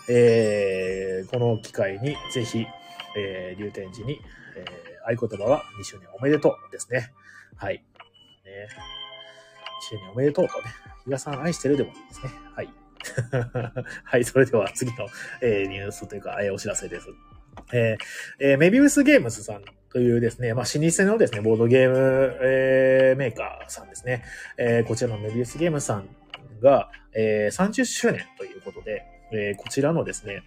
[0.09, 2.64] えー、この機会にぜひ、
[3.18, 4.18] えー、竜天寺に、
[4.57, 7.12] えー、合言葉は2周年おめでとうですね。
[7.57, 7.85] はい。
[8.47, 9.04] ね
[9.88, 10.64] 周年おめでとうとね、
[11.05, 12.33] 比嘉さん愛してるでもいいですね。
[12.55, 12.68] はい。
[14.05, 15.07] はい、それでは次の、
[15.42, 17.09] えー、ニュースというか、えー、お知らせです。
[17.73, 17.99] えー
[18.40, 24.25] えー、メビウスゲームズさんというですね、まあ、老舗のですね、ボードゲーム、えー、メーカーさんですね。
[24.57, 26.09] えー、こちらのメビウスゲームズさん
[26.61, 30.42] が、えー、30周年ということで、えー、こちらのですね、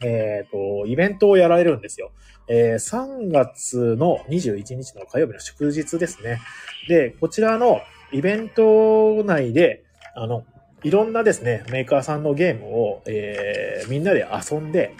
[0.00, 2.10] えっ、と、イベントをやられるんですよ。
[2.48, 6.40] えー、3月の21日の火曜日の祝日ですね。
[6.88, 7.80] で、こちらの
[8.12, 10.44] イベント内で、あの、
[10.82, 14.94] いろんなですね、メーカーさんのゲームを、えー、みんなで遊んで、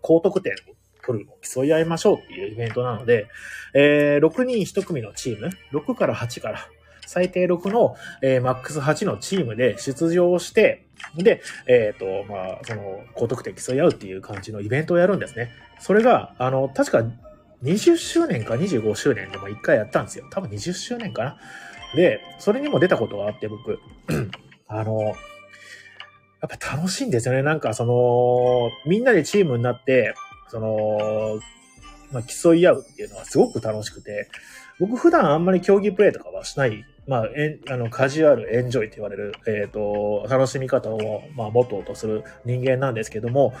[0.00, 0.56] 高得点を
[1.02, 3.28] 取るのを競い合いましょうっていうイベントなので、
[3.74, 6.68] えー、6人1組のチーム、6から8から、
[7.06, 15.50] 最低6の、えー、マックス8のチームで出場して、で、えっ、ー、と、まあ、その、高得点競い合うっていう感じのイベントをやるんですね。
[15.80, 17.04] それが、あの、確か
[17.62, 20.26] 20周年か25周年でも1回やったんですよ。
[20.30, 21.38] 多分20周年かな。
[21.94, 23.78] で、それにも出たことがあって、僕。
[24.66, 27.42] あの、やっぱ楽しいんですよね。
[27.42, 30.14] なんかその、みんなでチームになって、
[30.48, 31.40] その、
[32.12, 34.28] まあ、競い合うっていうのはすごく楽しくて、
[34.80, 43.52] 僕普段あんまり競技プレイとかはしないまあ、えあの、カジュアル、エンジョイって言われる、えっ、ー、と、楽しみ方を、まあ、モトとする人間なんですけども、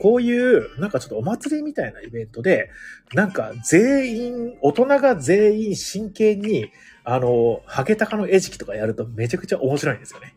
[0.00, 2.70] こういう、なんかちょっとお祭りみたいなイベントで、
[3.12, 6.70] なんか全員、大人が全員真剣に、
[7.10, 10.34] あの、ハゲタカの餌食とかやるとめちゃくちゃ面白いんですよね。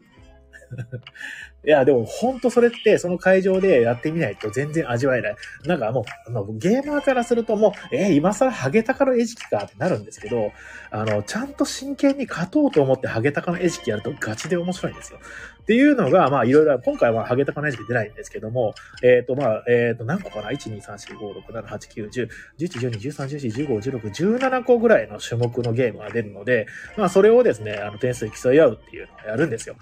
[1.63, 5.35] いや、でも本当それってその会場でやってみないと全然味わえない。
[5.65, 10.51] なんかもう、あのゲーマーからするともう、えー、今更ハゲタカの餌食かってなるんですけど、
[10.89, 15.19] あの、ちゃんと真剣に勝とうと思ってハゲタカの餌食やるとガチで面白いんですよ。
[15.61, 26.65] っていうのが、まあいろいろ、今回はハゲタカの餌食出ないんですけども、えっ、ー、とまあ、えっ、ー、と何個かな ?1、2、3、4、5、6、7、8、9、10、11、12、13、14、15、16、17個ぐらいの種目のゲームが出るので、
[26.97, 29.75] まあそれをですね、あの点数競い合うっていうのをやるんですよ。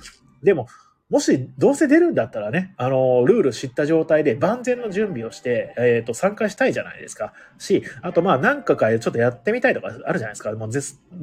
[0.44, 0.68] でも、
[1.10, 7.34] もし、どうせ出るんだったらね、あの、ルール知った状態で万全の準備をして、えっ、ー、と、参加したいじゃないですか。
[7.58, 10.52] し、あと、まあ、何かかちょっとやってみたいとかあるじゃないですか。
[10.52, 10.72] もう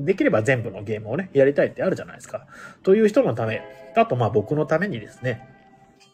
[0.05, 2.47] できれば全部のゲームをね、やりたいってあるじゃないですか。
[2.83, 3.63] という人のため、
[3.95, 5.49] あと、まあ、僕のためにですね、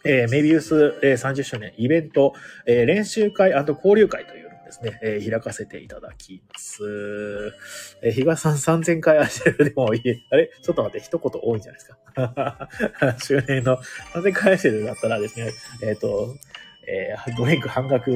[0.04, 2.34] えー、メビウス、えー、30周年イベント、
[2.66, 4.41] えー、練習会交流会という
[4.72, 6.82] ですね、えー、開かせていただきます。
[8.02, 10.02] えー、比嘉さん3000回足るでもいい。
[10.30, 10.50] あれ？
[10.62, 12.68] ちょっと待って、一言多いんじゃないですか？
[13.22, 13.76] 周年の
[14.14, 16.34] 3000回足るだったらですね、えっ、ー、と、
[16.86, 18.10] えー、ドリンク半額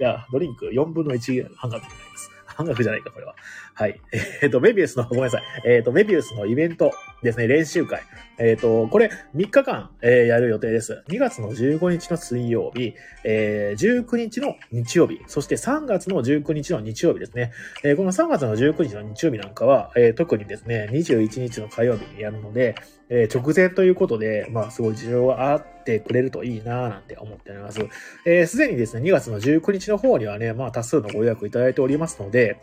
[0.00, 2.30] が、ドリンク4分の1半額になります。
[2.46, 3.34] 半額じゃないか、これは。
[3.76, 4.00] はい。
[4.40, 5.42] えっ、ー、と、メビウスの、ごめんなさい。
[5.66, 6.92] えっ、ー、と、メビウスのイベント
[7.24, 8.02] ですね、練習会。
[8.38, 11.02] えっ、ー、と、これ3日間、えー、やる予定です。
[11.08, 17.50] 2月の15日の水曜日、えー、19日の日曜日、そして3月の19日の日曜日ですね。
[17.82, 22.76] えー、この3月の19日の日曜日なんかは、えー、特にですね、21日の火曜日にやるので、
[23.08, 27.80] えー、直前ということで、まあ、すごい事情があってくれるといいなぁなんて思っております。
[28.24, 32.56] えー、すでにですね、2月の19日の方にはね、まあ、多数のご予約いただいておりますので、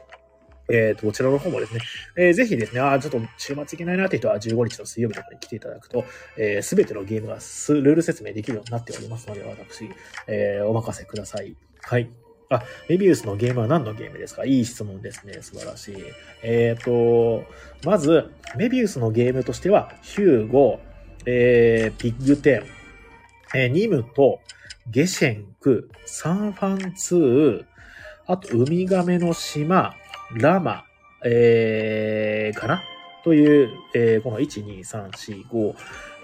[0.70, 1.82] えっ、ー、と、こちらの方もですね、
[2.18, 6.06] えー、ぜひですね、ああ、ちょっと週末いけないなって人は15日の水曜日とかに来ていただくと、
[6.38, 9.90] えー、すべてのゲームがルール説明できるようになっておりますので、私、
[10.28, 11.56] えー、お任せください。
[11.82, 12.10] はい。
[12.50, 14.46] あ、メビウスのゲームは何のゲームですか？
[14.46, 15.42] いい質問ですね。
[15.42, 15.96] 素晴らしい。
[16.44, 17.46] えっ、と、
[17.86, 20.82] まず、メビウスのゲームとしては、ヒューゴ、
[21.26, 22.64] えー、ピッグテン、
[23.58, 24.42] えー、ニムと、
[24.90, 27.66] ゲシェンク、サンファンツー、
[28.26, 29.96] あと、ウミガメの島、
[30.36, 30.86] ラマ、
[31.26, 32.84] えー、かな？
[33.24, 35.76] という、えー、この1、2、3、4、5、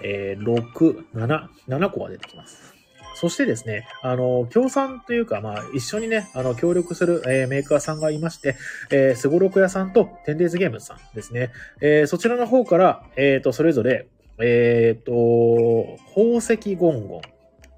[0.02, 2.74] えー、6、7、7個が出てきます。
[3.14, 8.56] そしてですね、あの、協賛というか、まあ、一緒にね、あの、協力する、えー、メーカーさんがいまして、
[8.90, 11.50] えー、スゴロク屋さんとテンデイズゲームズさんですね。
[11.80, 14.06] えー、そちらの方から、えっ、ー、と、それぞれ、
[14.40, 17.20] えっ、ー、と、宝石ゴンゴン、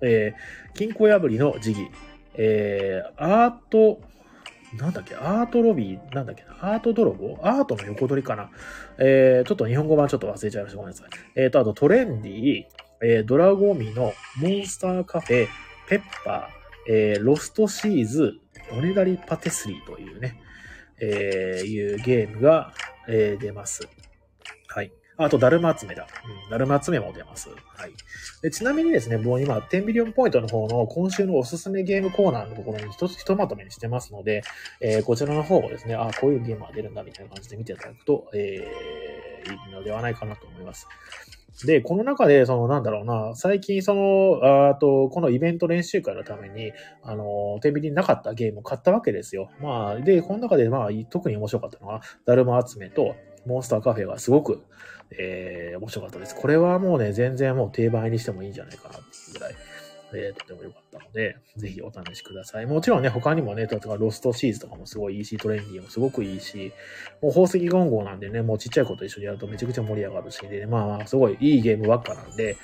[0.02, 1.88] えー、金庫破りの時期、
[2.34, 4.02] えー、アート、
[4.78, 7.38] なんだっけ、アートロビー、なんだっけな、アート泥棒？
[7.42, 8.50] アートの横取りかな？
[8.98, 10.76] えー、ちょっと日本語版ちょっと忘れちゃいました。
[10.76, 11.08] ごめんなさい。
[11.34, 12.64] えーと、あとトレンディ、
[13.02, 15.48] えー、ドラゴミのモンスターカフェ、
[15.88, 18.34] ペッパー、えー、ロストシーズ、
[18.72, 20.40] おねだりパティスリーというね、
[21.00, 22.72] えー、いうゲームが、
[23.08, 23.88] えー、出ます。
[25.20, 25.26] はい。
[25.26, 26.06] あと、だるま集めだ。
[26.44, 27.50] うん、だるま集めも出ます。
[27.50, 27.92] はい。
[28.42, 34.42] でちなみにですね、もう今、テンビリオンポイントの方の今週のおすすめゲームコーナーのところに一つひとまとめにしてますので、
[34.80, 40.88] えー、こちらの方をですね、あ、こういうゲームが出るんだみたいな感じで見ていただくと、えー、いいのではないかなと思います。
[41.66, 49.50] で、この中で、その、なんだろうな、最近、その、あと、このイベント練習会のために、あの、天秤になかったゲームを買ったわけですよ。
[49.60, 53.14] まあ、で、この中で、まあ、特に面白かったのは、だるま集めと、
[53.46, 54.62] モンスターカフェがすごく、
[55.18, 56.34] えー、面白かったです。
[56.34, 59.54] これはもうね、全然もう定番にしてもいいんじゃないかなっていうぐらい、
[60.14, 62.66] えー、とても良かったので、ぜひお試しください。
[62.66, 66.72] もちろんね、他にもね、例えばロストシーズとかもすごいいいし、トレンディーもすごくいいし、
[67.22, 72.56] もう宝石言語なんでね、もうちっちゃい子と一緒にやるとめちゃくちゃ盛り上がるし、で、まあまあ、すごいいいゲームばっかなんで、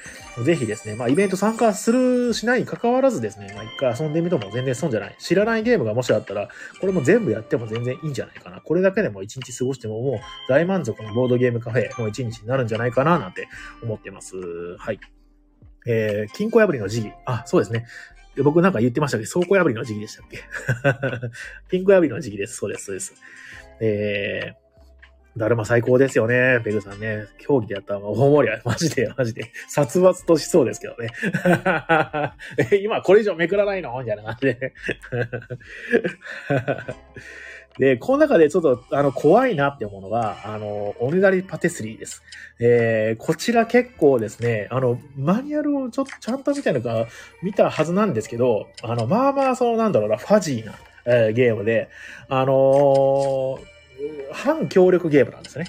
[0.44, 5.16] ぜひですね、まあイベント参加する、しないに関わらずですね、まあ一回遊んでみても全然損じゃない。
[5.18, 6.48] 知らないゲームがもしあったら、
[6.80, 8.60] これも全部やっても全然いいんじゃないかな。
[8.60, 13.48] これだけでも一日過ごしてももう大満足のボードゲームカフェの一日になるんじゃないかななんて
[13.82, 14.36] 思ってます。
[14.78, 15.00] はい。
[15.86, 17.12] えー、金庫破りの時期。
[17.24, 17.86] あ、そうですね。
[18.42, 20.40] 僕なんか言ってましたけど、倉庫破りの時期でしたっけ？
[21.70, 22.56] ピンク破りの時期です。
[22.56, 23.14] そうです、そうです。
[23.80, 26.60] えー、だるま最高ですよね。
[26.64, 27.26] ペグさんね。
[27.38, 28.62] 競技でやったら大盛り上がり。
[28.68, 29.52] マジで、マジで。
[29.68, 31.10] 殺伐としそうですけどね。
[32.82, 33.98] 今これ以上めくらないの？
[34.00, 34.72] みたいな感じで。
[37.78, 42.22] で、この中でちょっと、あの、怖いなって思うのが、あの、おねだりパティスリーです。
[42.58, 47.06] えー、こちら結構ですね、あの、マニュアルをちょっとちゃんと見たのか、
[47.42, 51.88] 見たはずなんですけど、あの、まあまあ、その、なんだろうな、ファジーな、えー、ゲームで、
[52.28, 53.58] あのー、
[54.32, 55.66] 反協力ゲームなんですね。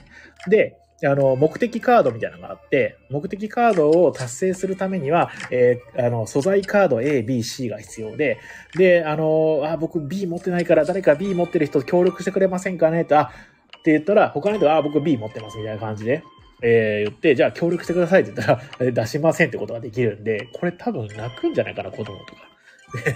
[0.48, 8.40] で、あの、目的カードみたいなのがあって、目的カードを達成するためには、えー、あの、素材カード A、B、C が必要で、
[8.76, 13.06] で、あの、あ、僕 B 持ってないから誰か B 持ってる人協力してくれませんかね？
[13.06, 13.32] と、あ、
[13.80, 16.24] って言ったら、他の人が、あ、僕 B 持ってますみたいな感じで、
[16.64, 22.47] えー、言って、じゃあ協力してくださいって言ったら、 出しませんってことができるんで、これ多分泣くんじゃないかな、子供とか。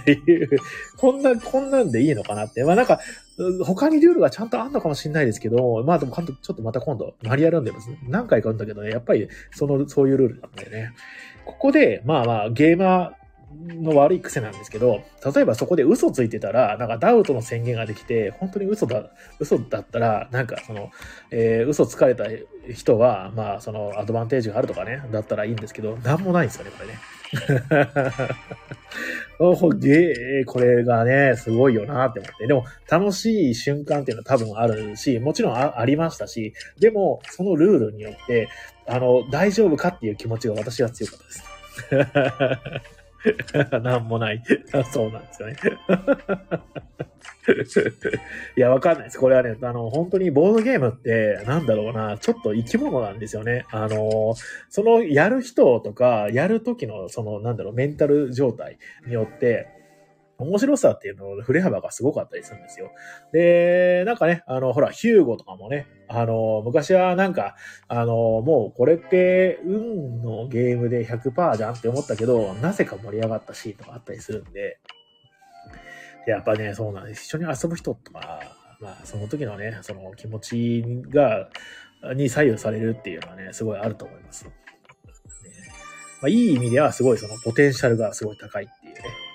[0.04, 0.58] ていう、
[0.96, 2.64] こんな、こんなんでいいのかなって。
[2.64, 3.00] まあなんか、
[3.64, 7.88] 他にルールがちゃんとあんのかもしれないですけど、まあでも、ちょっとまた今度、マリアルんでます。
[8.08, 10.92] 何回かあるんだけどね、やっぱり、その、そういうルールなんだよね。
[11.44, 13.22] ここで、まあまあ、ゲーマー
[13.82, 15.02] の悪い癖なんですけど、
[15.34, 20.90] 例えばそこで嘘ついてたら、なんかダウトの宣言ができて、本当に嘘だ、嘘だったら、なんかその、
[21.30, 22.24] えー、嘘つかれた
[22.72, 26.98] 人は、まあそのアドバンテージがあるとかね、だったらいいんですけど、なんもないんですよね、これね。
[29.38, 32.46] おげー、これがね、すごいよなって思って。
[32.46, 38.48] でも、楽しい瞬間っていうのは多分あるし、もちろんあありましたし、でも、そのルールによって、
[38.86, 43.01] あの、大丈夫かっていう気持ちが私は強かったです。
[43.82, 44.42] なんもない。
[44.92, 45.56] そうなんですよね。
[48.56, 49.18] いや、わかんないです。
[49.18, 53.66] これはね、あの、本当にボードゲームって、なんだろうな、ちょっと生き物なんですよね。
[53.70, 54.34] あの、
[54.68, 59.81] その、やる人とか、やる時の、その、なんだろう、メンタル状態によって、
[60.42, 62.90] 面白さっていうのの振れ幅がすごかったりするんですよ。
[63.32, 67.56] で、なんかね、あの、ほら、ヒューゴとかもね、あの、昔はなんか、
[67.88, 74.78] あの、もうこれって運のゲームで100%じゃんって思ったけど、なぜか盛り上がったシーンとかあったりするんで、
[76.26, 77.24] やっぱね、そうなんです。
[77.24, 78.40] 一緒に遊ぶ人とか、
[78.80, 81.48] まあ、その時のね、その気持ちが、
[82.16, 84.44] に左右されるっていうのはね、すごいあると思います。
[84.44, 84.50] ね
[86.20, 89.31] まあ、いい意味ではすごいそのポテンシャルがすごい高いっていうね。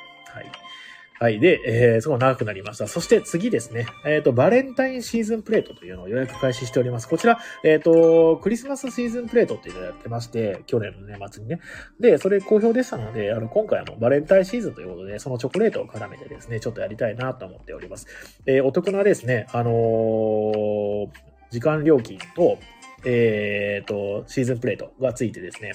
[1.19, 1.39] はい。
[1.39, 2.87] で、えー、すごい長くなりました。
[2.87, 3.87] そして次ですね。
[4.05, 7.07] えっ、ー、と、バレンタインシーズンプレートというのを予約開始しております。
[7.07, 11.59] こちら、えっ、ー、と、クリスマスシーズンプレートっていうのをやってまして、去年の年末にね。
[11.99, 18.05] で、それ好評でしたので、あの、今回もバレンタインシーズンということで、そのチョコレートを絡めてですね、ちょっとやりたいなと思っております。
[18.45, 21.07] えー、お得なですね、あのー、
[21.49, 22.59] 時間料金と、
[23.05, 25.73] えっ、ー、と、シーズンプレートがついてですね、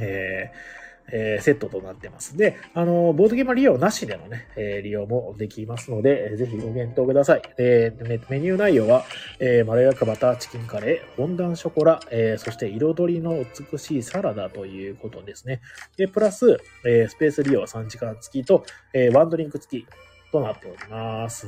[0.00, 2.36] えー、えー、セットとなってます。
[2.36, 7.42] で、あの、ボードゲーム利用なしでのね、えー、利用もできますので、えー、ぜひご検討ください。
[7.56, 7.92] で、
[8.28, 9.04] メニュー内容は、
[9.38, 15.60] えー、まろやかバターチキンカレー、フォンダンショコラ、えー、そして彩りの美しいサラダということですね。
[15.96, 19.86] で、プラス、えー、スペース利用は3時間付きと、えー、ワンドリンク付き
[20.32, 21.46] となっております。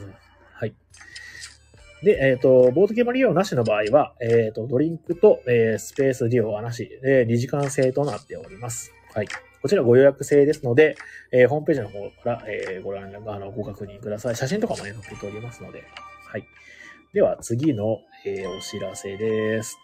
[0.53, 0.75] はい。
[2.03, 8.93] で、えっ、ー、と、ボードゲーム利用なしの場合は、えっ、ー、と、ドリンクと、えー、スペース利用はなしで、2時間制となっております。
[9.15, 9.29] はい。
[9.67, 10.95] こちらご予約制ですので、
[11.33, 14.37] えー、ホームページの方から、えー、ご覧、あの、ご確認ください。
[14.37, 15.83] 写真とかもね、載っておりますので。
[16.25, 16.47] はい。
[17.13, 19.77] では、次の、えー、お知らせです。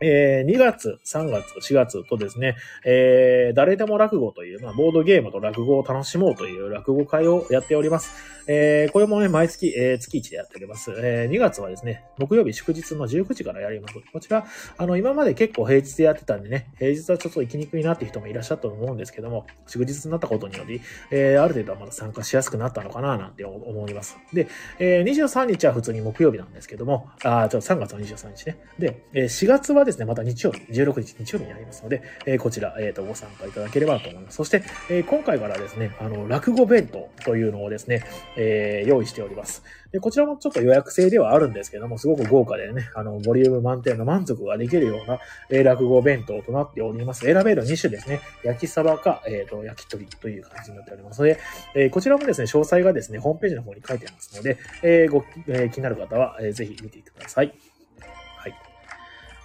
[0.00, 8.34] えー、2月、3月、4月とですね、えー、誰でも落語という、まあ、ボードゲームと落語を楽しもうという落語会をやっております。
[8.46, 10.92] えー、これもね、毎月、えー、月1でやっております。
[10.96, 13.94] えー、2月はですね、木曜日祝日の19時からやります。
[14.12, 20.80] こちら、あの、今まで結構平日でやってたんでね、平日はちょっと行きにくいなっていう人もいらっしゃったと思うんですけども、祝日になったことにより、
[21.10, 24.18] えー、ある程度はまだ参加しやすくなったのかななんて思います。
[24.32, 28.58] で、えー、23日は普通に木曜日なんですけども、あ、ちょ3月の23日ね。
[28.78, 34.36] で、えー、4月はですね、また日曜日、16日日曜日になりますので、えー、こちら、えっ、ー、と、ご参加いただければと思います。
[34.36, 38.04] そして、えー、今回からですね、あの、落語弁当というのをですね、
[38.36, 39.62] えー、用意しております。
[39.92, 45.20] で、こちらもちょっと予約制ではあるんですけども、すごく豪華でね、あの、ボリューム満点の満足ができるような、
[45.50, 47.20] えー、落語弁当となっております。
[47.20, 48.20] 選べる2種ですね。
[48.42, 51.38] 焼きサバか、えっ、ー、と、焼き鳥という感じになっておりますので、
[51.76, 57.73] えー、こちらもですね、詳細がですね、ホームページの方に書いてありますので、えー、ご、えー、気になる方は、えー、ぜひ見ていてください。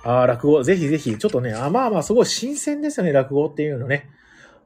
[0.04, 4.10] ああ落語、ぜひぜひ、ちょっとね、あまあまあ、すごい新鮮ですよね、落語っていうのね。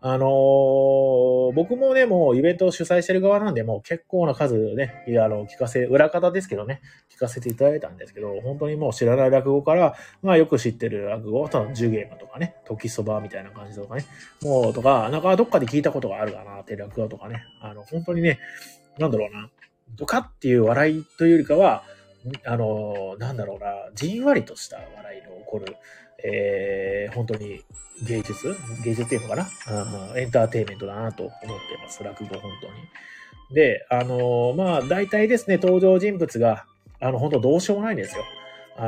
[0.05, 14.05] あのー、僕もね、もうイベントを主催してる側なんで、もう結構な数ね、いや、あの、聞かせ、裏方ですけどね、聞かせていただいたんですけど、本当にもう知らない落語から、まあよく知ってる落語、とジュゲームとかね、時そばみたいな感じとかね、
[14.41, 18.39] もうとか、なんかどっかで聞いたことがあるかなって落語とかね、あの、本当にね、
[18.97, 19.49] なんだろうな、
[19.95, 21.83] とかっていう笑いというよりかは、
[22.45, 25.75] あの、なんだろうな、じんわりとした笑いの起こる、
[26.23, 27.63] えー、本当に
[28.07, 28.55] 芸術？
[28.83, 29.47] 芸術っていうのかな、
[30.11, 31.45] うん、エンターテインメントだなと思って
[31.81, 32.03] ます。
[32.03, 32.73] 落語、本当に。
[33.53, 36.65] で、あの、まあ、大体ですね、登場人物が、
[36.99, 38.23] あの、本当どうしようもないんですよ。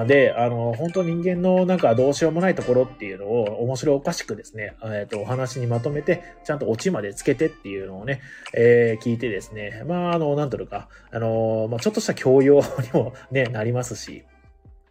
[0.08, 8.22] で、あの、本当人間のなんかどうしようもないところっていうのを面白おかしくですね、えっ、と、お話にまとめて、ちゃんとオチまでつけてっていうのをね、
[8.54, 12.64] えー、聞いてですね、まあ、あの、なんというか、あの、まあ、ちょっとした教養に
[12.94, 14.24] もね、 なりますし、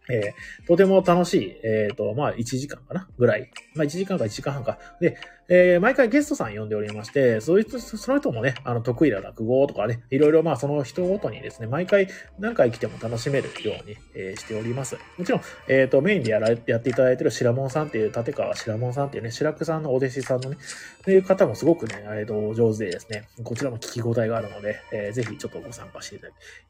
[0.09, 3.51] えー、とても楽しい、えっ、ー、と、まあ、1時間かなぐらい。
[3.73, 4.77] まあ、1時間か1時間半か。
[5.01, 5.17] で、
[5.47, 12.07] えー、毎回ゲストさん呼んでおりまして、そいうその人もね、あの、得意な落語とかね、いろいろまあ、その人ごとにですね、毎回
[12.39, 14.97] 何回来ても楽しめるように、えー、しております。
[15.17, 20.57] もちろん、えっ、ー、と、メインでやられてやっていただいてる白門さんっていう、立川白門さんっていうね、白くさんのお弟子さんのね、
[21.03, 26.19] という方もすごくね、えっ、と、上手でですね、こちらも聞き応えがあるので、えー、ぜひちょっとご参加してい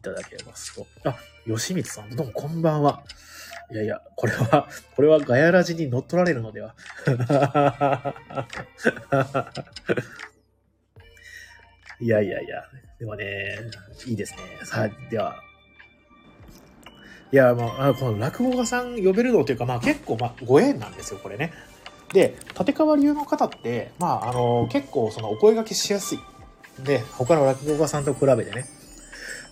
[0.02, 0.88] ただければと。
[1.10, 1.16] あ、
[1.48, 3.04] 吉光さん、どうもこんばんは。
[3.72, 6.76] いやいや、これは、これはガヤラジに乗っ取られるのでは。
[12.00, 12.64] いやいやいや、
[13.00, 13.58] でもね、
[14.06, 14.40] いいですね。
[14.64, 15.42] さあ、では。
[17.32, 21.52] いや、もう、あこの落語家さん呼べるのっていうか、まあ結構、まあ、ご縁なんですよ、これね。
[22.14, 26.20] で、立川流の方って、まあ、あの、結構、その、お声掛けしやすい。
[26.84, 28.66] で、他の落語家さんと比べてね。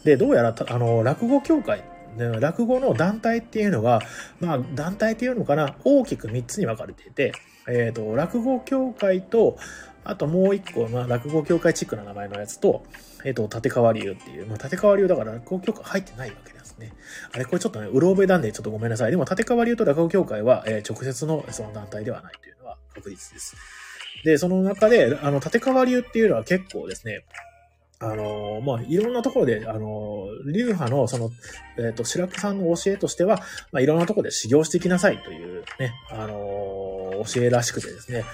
[0.04, 1.84] で、どうやら、あの、落語協会
[2.18, 4.02] で落語の団体っていうのが、
[4.40, 7.34] まあ、団体っていうのかな、大きく3つに分かれていて、
[7.68, 9.58] えっ、ー、と、落語協会と、
[10.04, 12.84] あともう一個、まあ、落語協会チックな名前のやつと、
[13.24, 16.94] えっ、ー、と、立川流っていう、まあ、立川流だから落語協会入ってないわけですね。
[17.32, 19.12] あれ、これちょっとね、うろ覚えなんでちょっとごめんなさい。
[19.12, 23.56] でも、立川流と落語協会は、えー、直接のその団体ではないというのは確実です。
[24.26, 27.24] で、その中で、あの、立川流っていうのは結構ですね、
[28.04, 31.32] あの、まあ、いろんなところで、あの、流派の、その、
[31.78, 33.38] えっ、ー、と、白木さんの教えとしては、
[33.72, 36.34] まあ、いろんなところで修行していきなさいというね、あの、
[37.26, 38.26] 教えらしくてですね、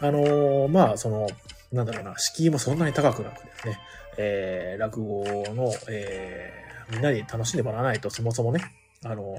[0.00, 1.28] あの、まあ、その、
[1.72, 3.78] なんだろうな、敷居もそんなに高くなくですね、
[4.16, 5.24] えー、落語
[5.54, 8.60] の、えー、みんなに楽しんでもらわないと、そもそもね、
[9.04, 9.36] あの、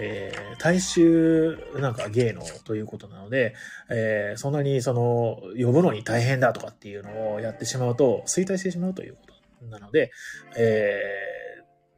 [0.00, 3.54] えー、大衆なんか芸能ということなので、
[3.90, 9.20] えー、そんなにその、呼ぶのに大変だとかっていうのをやってしまうと、衰退してしまうというこ
[9.60, 10.10] となので、
[10.56, 11.00] え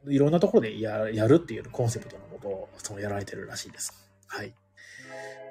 [0.07, 3.93] ー、いろんなところでややるっていうコンセプトのもと、そのやられてるらしいです。
[4.27, 4.53] はい。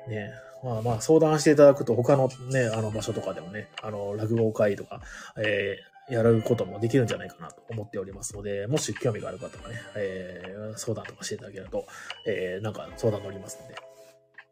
[0.08, 0.30] ね
[0.64, 5.00] まあまあ相談していただくと他のね、あの場所とかでもね、あの、落語会とか、
[5.36, 11.86] えー、やることもできるんじゃないかなと思っておりますので、もし興味がある方はね、えー、相談とかしていただけると、
[12.26, 13.74] えー、なんか相談乗りますので。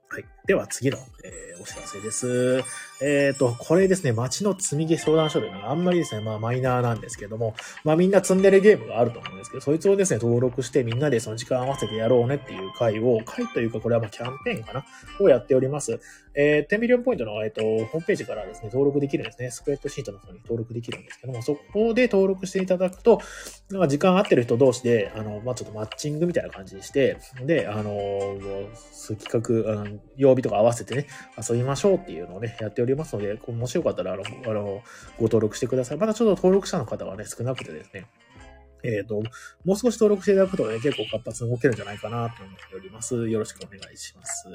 [0.09, 0.25] はい。
[0.47, 2.63] では次の、えー、お知らせです。
[3.01, 14.85] えっ、ー、と、これですね、街の積み毛相談所であんまりですね、まあマイナーなんですけども、まあみんな積んでるゲームがあると思うんですけど、そいつをですね、登録してみんなでその時間合わせてやろうねっていう回を、回というかこれはまあキャンペーンかな
[15.21, 16.01] をやっております。
[16.39, 19.51] えー、10ミリオンポイントの、えっ、ー、と、ホームページからですね、登録できるんですね。
[19.51, 23.23] スプレッドシートの方に登録できるんですけども、そこで登録していただくと、
[23.71, 27.17] なんか時間合ってる人同士で、あの、まあちょっとマッチングみたいな感じにして、
[27.47, 27.91] で、あの、
[29.19, 31.07] 企画、あの曜日とか合わせてね、
[31.49, 34.83] 遊びましょうっていうのをね、やっておりますので、もしよかったら、あの、あの
[35.19, 35.99] ご登録してください。
[35.99, 38.07] まだちょっと登録者の方はね、少なくてですね、
[38.83, 39.23] えっ、ー、と、
[39.65, 43.29] もう少し登録していただくとね、結構活発に動けるんじゃないかなと思っております。
[43.29, 44.49] よろしくお願いします。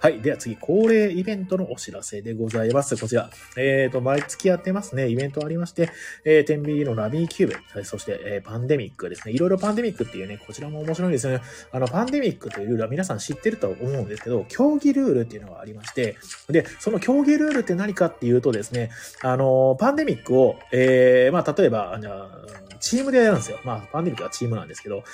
[0.00, 0.20] はい。
[0.20, 2.96] では次、恒例イベントのお知らせでございます。
[2.96, 3.30] こちら。
[3.56, 5.08] えっ、ー、と、毎月やってますね。
[5.08, 5.90] イベントありまして、
[6.24, 9.34] えー、天秤のラミーキューブ、そして、えー、パンデミックですね。
[9.34, 11.42] いろいろパンデミックっていうね、こちらも面白いですよね。
[11.72, 16.16] あの、パンデミックというルールは皆さん知ってると思うんですけど、競技ルールっていうのがありまして、
[16.48, 18.90] で、その競技ルールって何かっていうとですね、
[19.22, 23.57] あの、パンデミックを、えー、まあ、例えば、じゃあ、チームでやるんですよ。
[23.64, 25.04] まあ、パンデミックはチームなんですけど、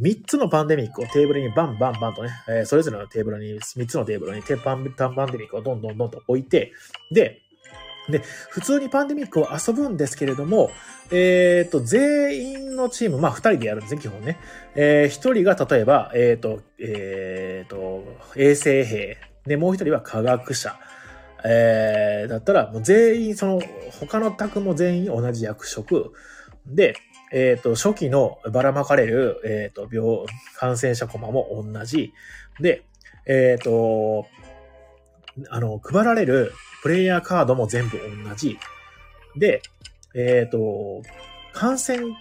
[0.00, 6.72] 3つのパンデミックをテーブルにバンバンバンとね、えー、それぞれのテーブルに、3つのテーブルにテパンパンデミックをどんどんどんと置いて、
[7.10, 7.42] で、
[8.08, 8.18] で、
[8.50, 10.70] 普通にパンデミックを遊ぶんですけれども、
[11.10, 14.38] えっ、ー、と、全員のチーム、まあ、二人でやるんですね、基本ね。
[14.74, 18.04] えー、一人が例えば、えっ、ー、と、えっ、ー、と、
[18.36, 19.18] 衛生兵。
[19.46, 20.76] で、もう一人は科学者。
[21.44, 23.60] えー、だったら、もう全員、その、
[24.00, 26.12] 他の宅も全員同じ役職。
[26.66, 26.94] で、
[27.32, 30.26] えっ、ー、と、初期のばらまかれる、えっ、ー、と、病、
[30.56, 32.12] 感染者コマも同じ。
[32.60, 32.84] で、
[33.26, 34.26] えっ、ー、と、
[35.50, 36.52] あの、配られる
[36.82, 38.58] プレイヤーカードも全部同じ。
[39.36, 39.62] で、
[40.14, 41.02] えっ、と、
[41.52, 42.14] 感染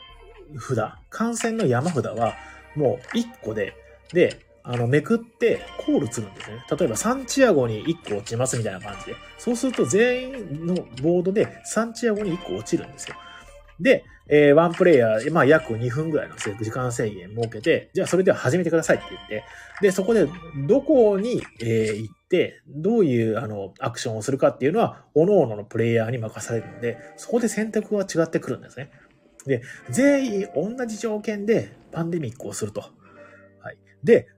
[0.60, 2.36] 札、感染の山札は
[2.76, 3.74] もう1個で、
[4.14, 6.64] で、あの、めくってコールするんですね。
[6.70, 9.16] 例えば、サンチアゴに1個落ちますみたいな感じで。
[9.38, 13.16] そうすると全員のボードでサンチアゴに1個落ちるんですよ。
[13.80, 19.44] で、えー、ワンプレイヤー、まあ、約2分ぐらいの時間制限設けて、じゃあそれでは始めてくださいって言って、
[19.82, 20.26] で、そこで
[20.68, 28.90] どこに、えー、行って、どういうあのアクションをするかっていうのは、各々のプレイヤーに任されるので、そこで選択は違ってくるんですね。
[29.46, 32.82] で、全員同じ条件でパンデミックをすると。
[33.60, 33.78] はい。
[34.02, 34.30] で、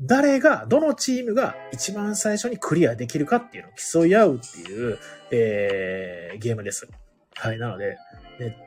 [0.00, 4.98] 誰が、どのチームが一番最初にクリアできるかっていうのを競い合うっていう、
[5.30, 6.88] えー、ゲームです。
[7.34, 7.58] はい。
[7.58, 7.96] なので、
[8.38, 8.65] ね、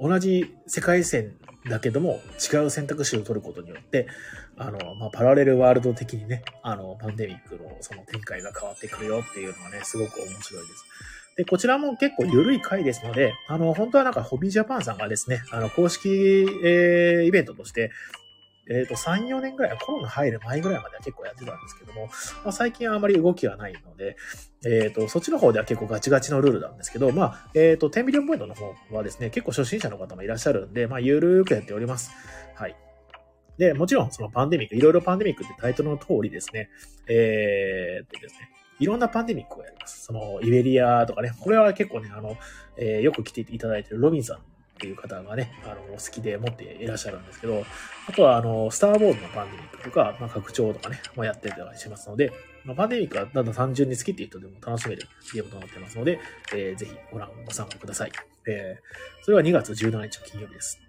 [0.00, 1.36] 同じ世界線
[1.68, 2.20] だけども
[2.52, 4.06] 違う選択肢を取ることによって、
[4.56, 10.84] あの、まあ、パラレルワールド的にね、あの、パンデミックのその展開が変わってくるよっていうのはね、すごく面白いです。
[11.36, 17.90] で、こちらも結構緩い回ですので、あの、本当はなんかホビージャパンさんがですね、あの、公式、えー、イベントとして、
[18.68, 22.06] えっ、ー、と、3、4年ぐらいは、コロナ入る前ぐらいまでは結構やってたんですけども、
[22.44, 24.16] まあ、最近はあまり動きはないので、
[24.64, 32.10] えっ、ー、と、そっちの方では結構ガチガチのルールなんですけど、まあ、えっ、ー、と、テンビリオンポイントの方はですね、結構初心者の方もいらっしゃるんで、まあ、ゆるーくやっております。
[32.54, 32.76] はい。
[33.58, 36.70] で、もちろん、そのパンデミック、いろいろパンデミックってタイトルの通りですね、
[37.06, 38.50] えー、でですね、
[38.80, 40.04] いろんなパンデミックをやります。
[40.06, 42.36] その、イベリアとかね、これは結構ね、あの、
[42.76, 44.38] えー、よく来ていただいてるロビンさん
[44.84, 47.64] っていう方がね、あの、好きで持っていらっしゃるんですけど、
[48.06, 52.32] あとは、あの、スター・ウォーズのパンデミックとか、まあ、拡張とかね、まあ、やってたりしますので、
[52.64, 56.20] まあ、パンデミックはだんだん単純に好きっていう人でも楽しめるゲームとなってますので、
[56.54, 58.12] えー、ぜひご覧、ご参加ください。
[58.46, 60.83] えー、それは2月17日の金曜日です。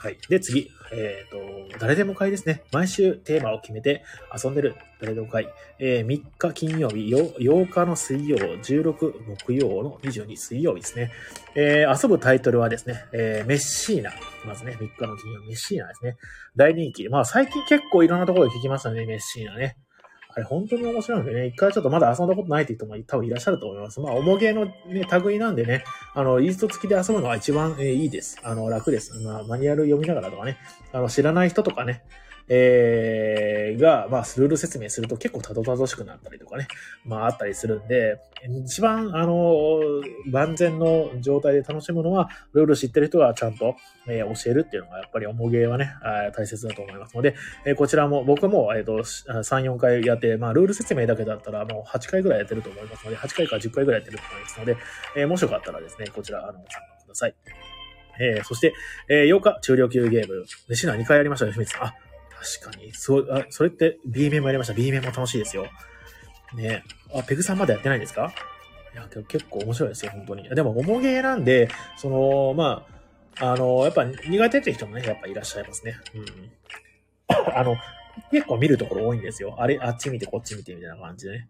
[0.00, 0.16] はい。
[0.30, 0.70] で、次。
[0.92, 2.62] えっ、ー、と、誰でも会ですね。
[2.72, 4.02] 毎週テーマを決めて
[4.34, 5.46] 遊んでる誰でも会。
[5.78, 11.12] えー、3日金曜日、8日の水曜、16木曜の22水曜日ですね。
[11.54, 14.10] えー、遊ぶタイトルはですね、えー、メッシーナ。
[14.46, 16.16] まずね、3日の金曜、メッシーナですね。
[16.56, 17.06] 大人気。
[17.10, 19.76] まあ最近結構いろんなところで聞きましたね、メッシーナね。
[20.34, 24.00] あれ本当に面白いんでね、一回ちょっとまだ遊んだことないって人も多分いらっしゃると思います。
[24.00, 24.74] まあ、重げのね、
[25.24, 28.38] 類なんでね、あの、イースト付きで遊ぶのが一番、えー、いいです。
[28.44, 29.14] あの、楽です。
[29.20, 30.58] まあ、マニュアル読みながらとかね、
[30.92, 32.04] あの、知らない人とかね、
[32.52, 36.66] えー、が、まあ、ルール説明すると結構たどたどしくなったりとかね、
[37.04, 38.18] まあ、あったりするんで、
[38.64, 39.78] 一番、あの、
[40.32, 43.76] 万全の状態で楽しむのは、ルール知ってる人がちゃんと、
[44.08, 45.94] えー、教えるっていうのが、やっぱり重げはね、
[46.36, 54.76] 大切だと思いますので、えー、こちらも、僕も、えっ、ー、と、3、4回やって、まあ、ルール説明だけだったら、もう8回ぐらいやってると思いますので、8回から10回ぐらいやってると思いますので、
[55.16, 56.64] えー、もしよかったらですね、こちら、あの、参
[56.98, 57.34] 加ください。
[58.18, 58.74] えー、そして、
[59.08, 61.72] えー、8日、中量級ゲーム、飯な2回やりましたよ、秘密。
[61.80, 61.94] あ、
[62.62, 62.92] 確かに。
[62.92, 64.72] そう、あ、それって B 面もやりました。
[64.72, 65.66] B 面も楽しいですよ。
[66.54, 66.82] ね
[67.14, 68.32] あ、ペグさんまだやってないんですか？
[68.94, 70.48] いや、結構面白いですよ、本当に。
[70.48, 72.86] でも、重ゲーなんで、その、ま
[73.38, 75.96] あ、あの、やっぱ苦手って人もね、やっぱいらっしゃいますね。
[76.14, 77.54] うん。
[77.54, 77.76] あの、
[78.32, 79.56] 結構見るところ多いんですよ。
[79.58, 81.48] あれ、あっち見て、こっち見て、みたいな感じでね。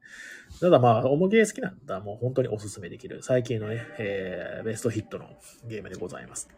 [0.61, 5.27] ただまあ、重ゲー好きなんだもう本当におすすめできる、最近のね、えー、ベストヒットの
[5.65, 6.51] ゲームでございます。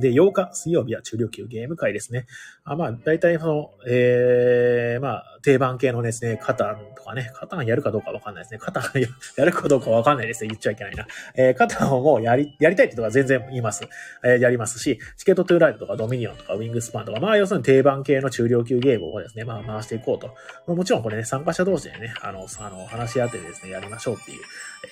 [0.00, 2.26] で、8日水曜日は中量級ゲーム会ですね。
[2.64, 8.58] あまあ、大体その、ええー、まあ、定番系のですね、カタンとかね、カタンやるかどうかわかんないですね。
[8.58, 8.84] カタン
[9.36, 10.48] やるかどうかわかんないですね。
[10.48, 11.06] 言っちゃいけないな。
[11.36, 13.84] えー、カタンをもうやり、やりたいって人が全然言います。
[14.24, 20.34] えー、やりますし、チケットトゥーライトとかドミニオンとかウィングスパンとか、まあ、要するに定番系の中量級ゲームをですね、まあ、回していこうと。
[20.72, 24.40] もちろんこれね、参加者同士でね、あの、あの、話し合ってですね、やりましょうっていう、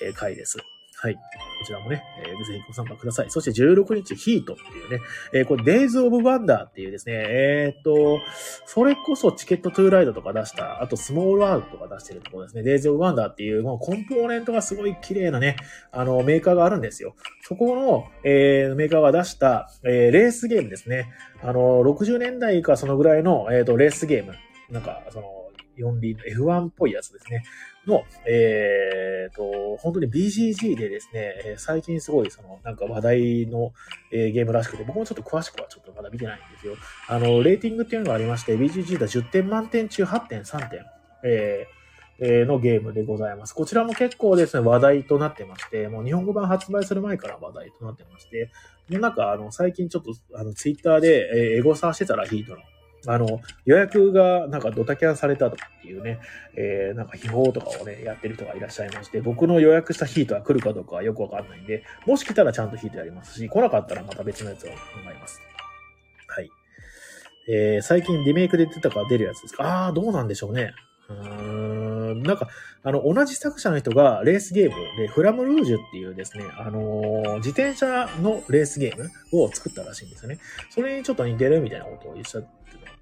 [0.01, 0.57] えー、回です。
[0.99, 1.15] はい。
[1.15, 1.21] こ
[1.63, 3.29] ちらもね、えー、ぜひご参加ください。
[3.29, 8.19] そして16日、ヒートっていうね、えー、これ、デイズ・オブ・ワンダーっていうですね、えー、っと、
[8.65, 15.55] それこそチケット・トゥ・ライドとか出した、あとスモールアウトとか出してるところですね、デイズ・オブ・ワンダーっていう、もうコンポーネントがすごい綺麗なね、
[15.91, 17.15] あの、メーカーがあるんですよ。
[17.43, 21.11] そこの、えー、メーカーが出した、えー、レースゲームですね。
[21.43, 24.33] あの、60年代かそのぐらいの、えー、と、レースゲーム。
[24.71, 25.36] なんか、その、
[25.77, 27.43] 4輪の F1 っぽいやつですね。
[27.87, 33.73] の、えー、と、本当に BGG でですね、最近すごいその、なんか話題の、
[34.11, 36.75] えー、ゲームらしくて、僕もちょっと詳しくはちょっとまだ見てないんですよ。
[37.07, 40.85] あの、レーティングっていうのがありまして、BGG では10点満点中8.3点、
[41.23, 43.53] えー、のゲームでございます。
[43.53, 48.51] こちらも結構ですね、話題となってまして、もう日本語版発売する前から話題となってまして、
[48.89, 52.59] なんかあの、最近ちょっとあの、ツイッターで、えー、エゴサーしてたらヒートの
[53.05, 56.19] あの、予約がなんかドタキャンされたとかっていうね、
[56.55, 64.73] えー、なんか秘宝とかをね、やってる人がいらっしゃいまして、僕の予約したヒートは来るかどうかはよくわかんないんで、もし来たらちゃんとヒートやりますし、来なかったらまた別のやつを考
[65.03, 65.39] えます。
[66.27, 66.49] はい。
[67.49, 69.63] えー、最近リメイクで出たか出るやつですか？
[69.63, 70.73] ああ、どうなんでしょうね。
[71.09, 72.49] うーん、なんか、
[72.83, 79.09] あの、同じ作者の人がレースゲームで、フラムルージュっていうですね、あのー、自転車のレースゲーム
[79.41, 80.39] を作ったらしいんですよね。
[80.69, 82.49] それにちょっと似てるみたいなことを言っちゃって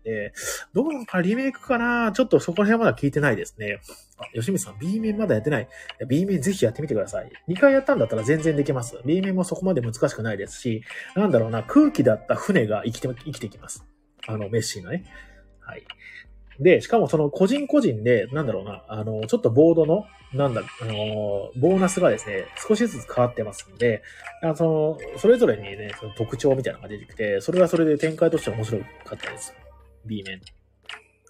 [0.05, 0.33] で、
[0.73, 2.13] どうなのかリメイクかな？
[2.13, 3.81] ちょっとそこら辺はまだ聞いてないですね。
[4.17, 5.67] あ、吉見さん、B 面まだやってない。
[6.07, 7.31] B 面ぜひやってみてください。
[7.49, 9.01] 2回やったんだったら全然できます。
[9.03, 10.83] B 面もそこまで難しくないですし、
[11.15, 13.83] なんだろうな、空気だった船が生きて、生きてきます。
[14.27, 15.03] あの、メッシーのね。
[15.59, 15.83] はい。
[16.59, 20.93] で、しかもその個人個人で、なんだろうな、あの、ちょっとボードの、なんだ、あの、
[21.57, 24.03] ボーナスがですね、少しずつ変わってますんで、
[24.41, 28.85] あその、それぞれにね、その特徴みたいなのが出てきて、それはそれで展開として面白か
[29.15, 29.53] ったです。
[30.05, 30.41] B 面。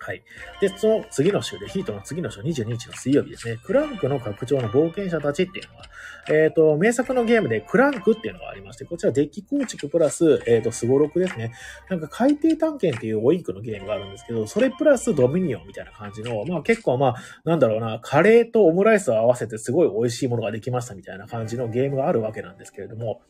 [0.05, 0.23] はい。
[0.61, 5.85] で、その次の週で、ヒートの次の週、22日の水曜日ですね、クランクの拡張の冒険者たちっていうのは、
[6.29, 11.53] えっ、ー、と、名作のゲームでクランクっていうのがありまして、こちらデッキ構築プラス、えっ、ー、と、スゴロクですね。
[11.89, 23.21] なんか海底探検っていうオインクのゲームがあるんですけど、それプラスドミニオンみたいな感じの、まあ結構まあ、なんだろうな、カレーとオムライスを合わせてすごい美味しいものができましたみたいな感じのゲームがあるわけなんですけれども、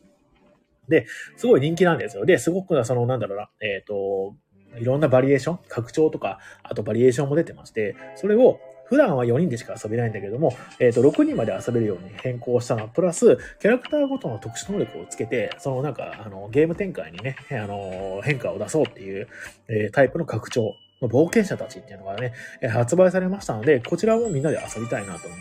[0.88, 2.24] で、すごい人気なんですよ。
[2.24, 4.36] で、すごく、その、なんだろうな、えっ、ー、と、
[4.78, 19.28] いろんなバリエーション、拡張とか、あとバリエーションも出てまして、それを普段は4人でしか遊べないんだけども、えっ、ー、と、6人まで遊べるように変更したのプラス、キャラクターごとの特殊能力をつけて、そのなんか、あの、ゲーム展開にね、あの、変化を出そうっていう、
[19.68, 22.32] えー、タイプの拡張の冒険者たちっていうのがね、
[22.72, 25.40] 発売されましたので、こちらもみんなで遊びたいなと思い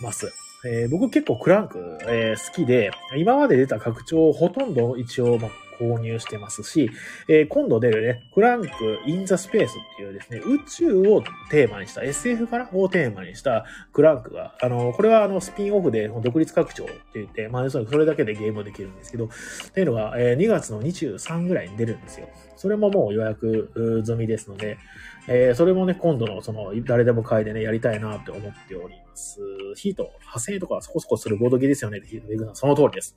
[0.00, 0.43] ます。
[0.66, 5.48] えー、僕結構クランク、えー、好きで、今まで出た拡張をほとんど一応、ま
[5.78, 6.90] 購入してますし、
[7.28, 8.68] えー、今度出るね、クランク・
[9.06, 19.28] イン・ザ・スペースっていうですね、宇宙をテーマにした、SF かなをテーマにしたクランクが、あの、これはあの、スピンオフで独立拡張って言って、まあ、それだけでゲームできるんですけど、っ
[19.72, 22.28] ていうのが、えー、2月の23ぐらいに出るんですよ。
[22.56, 24.78] それももう予約済みですので、
[25.26, 29.40] えー、それもね、今度のその、誰でも買いでね、やりたいなって思っております。
[29.76, 33.16] ヒート、8000円とかそこそこするボードゲーですよねって聞いて、その通りです。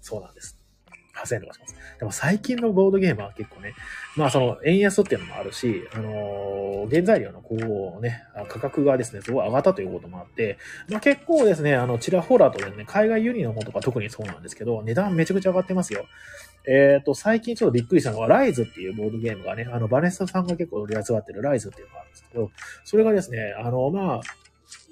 [0.00, 0.58] そうなんです。
[1.16, 1.76] 8000円とかします。
[1.98, 3.74] でも最近のボードゲームは結構ね、
[4.16, 10.58] まあその円安っていうのもあるし、あのー、原材料のこうね、価格がですね、すごい上がったということもあって、
[10.90, 16.06] まあ結構ですね、あの、ちらほらとですね、海外輸入のものとか特にそうなんですけど、値段めちゃくちゃ上がってますよ。
[16.68, 22.50] えっ、ー、と、最近ちょっとびっくりしたのは、ライズっていうボードゲームがね、あの、バネスタさんが結構取り扱ってるライズっていうのがあるんですけど、
[22.84, 24.20] それがですね、あの、まあ、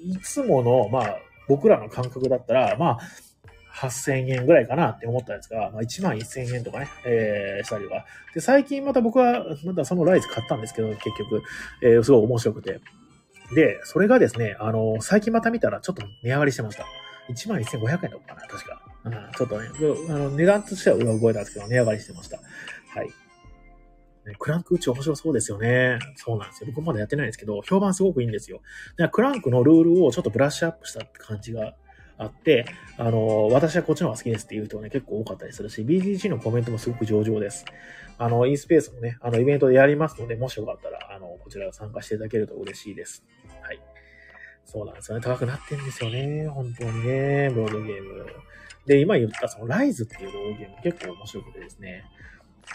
[0.01, 1.17] いつもの、まあ、
[1.47, 2.99] 僕らの感覚だったら、まあ、
[3.75, 8.05] 8000円ぐらいかなって思ったやつが、まあ、1万1000円とかね、えー、したりとか。
[8.33, 11.43] で、最近また僕は、またそのライズ買ったんですけど、結局、
[11.83, 12.79] えー、すごい面白くて。
[13.53, 16.85] で、それがですね、あの、最近また見たらちょっと値上がりしてました。
[17.29, 18.81] 1万1500円とかかな、確か。
[19.05, 19.69] うん、ちょっとね、
[20.09, 22.37] あの値段としては上覚えたんですけど、値上がりしてました。
[22.37, 23.09] はい。
[24.39, 25.99] クランク宇宙面白そうですよね。
[26.15, 26.71] そうなんですよ。
[26.73, 28.61] 僕まだやってないんですけど、評判すごくいいんですよ。
[29.11, 31.75] クランクのルールをちょっとブラッシュアップしたって感じが
[32.17, 32.65] あって、
[32.97, 37.65] あの、私はこっちの方が好きですっていう人ね、結構多かったりするし、BGG のコメントもすごく上々です。
[38.17, 43.23] あの、インスペースもね、あの、イベントでやりますので、もしよかったら、あの、こちら参加していただけると嬉しいです。
[43.61, 43.79] はい。
[44.63, 45.23] そうなんですよね。
[45.23, 46.47] 高くなってんですよね。
[46.47, 48.25] 本当にね、ボードゲーム。
[48.85, 52.05] で、今言ったそのライズっていうボーゲーム結構面白くてですね。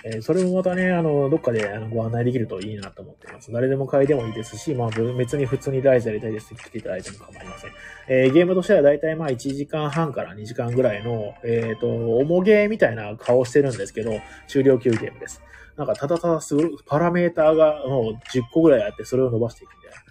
[0.04, 3.52] えー、それもまたね、あの、どっかであのご案内できるといいなと思ってます。
[3.52, 7.70] 誰でも買いでもいいですし、まあ別に普通にライズやりたいですって来ていただいても構いません。
[8.08, 11.86] えー、ゲームとしてはだいたいまあ1時間半から2時間ぐらいの、えっ、ー、と、
[12.18, 14.12] 重ゲーみたいな顔してるんですけど、
[14.46, 15.42] 終了級ゲームです。
[15.76, 20.09] なんかただただすごい、パラメーターがもう10個ぐらいあって、それを伸ばしていくみたいな。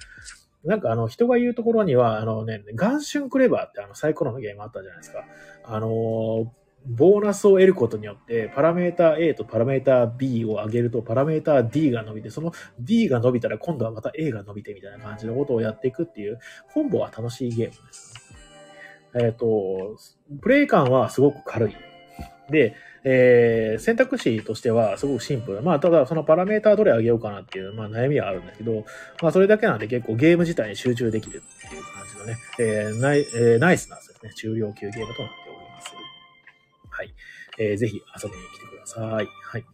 [0.64, 5.26] なんかあの、人が言うところには、あのね、ガンシュンクレバーってあの、サイコロのゲームあったじゃないですか。
[5.64, 16.40] あのーボーナスを得ることによって、パラメータ A とパラメータ B を上げると、パラメータ D が伸びて、その D が伸びたら今度はまた A が伸びてみたいな感じのことをやっていくっていう、
[16.74, 18.34] コンボは楽しいゲームです。
[19.16, 19.98] えっ、と、
[20.42, 21.76] プレイ感はすごく軽い。
[22.50, 25.62] で、えー選択肢としてはすごくシンプル。
[25.62, 28.86] まあ、ただそのパラメーターどれ上げようかなっていう、まあ、悩みはあるんだけど、
[29.22, 35.92] まあ、それだけなんで結構ゲーム自体に集中できるっていう感じのね、えーナイえーナイスなんですね、中量級ゲームとなっております。
[36.90, 37.14] はい。
[37.60, 39.28] えーぜひ遊びに来てください。
[39.28, 39.66] はい。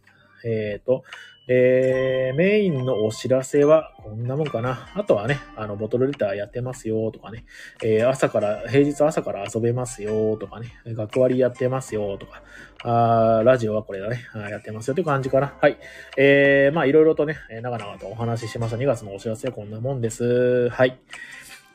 [0.44, 1.02] えっ、と、
[1.48, 4.88] えーメインのお知らせはこんなもんかな。
[4.94, 7.44] あとはね、あの、ボトルレターやってますよとかね、
[7.82, 12.42] えー朝から、平日朝から遊べますよとかね、学割やってますよとか、
[12.82, 15.54] あーラジオはこれだね、やってますよという感じかな。
[15.60, 15.78] はい。
[16.16, 20.68] えー、まあいろいろとね、長々とお話ししました2月のお知らせはこんなもんです。
[20.70, 20.98] はい。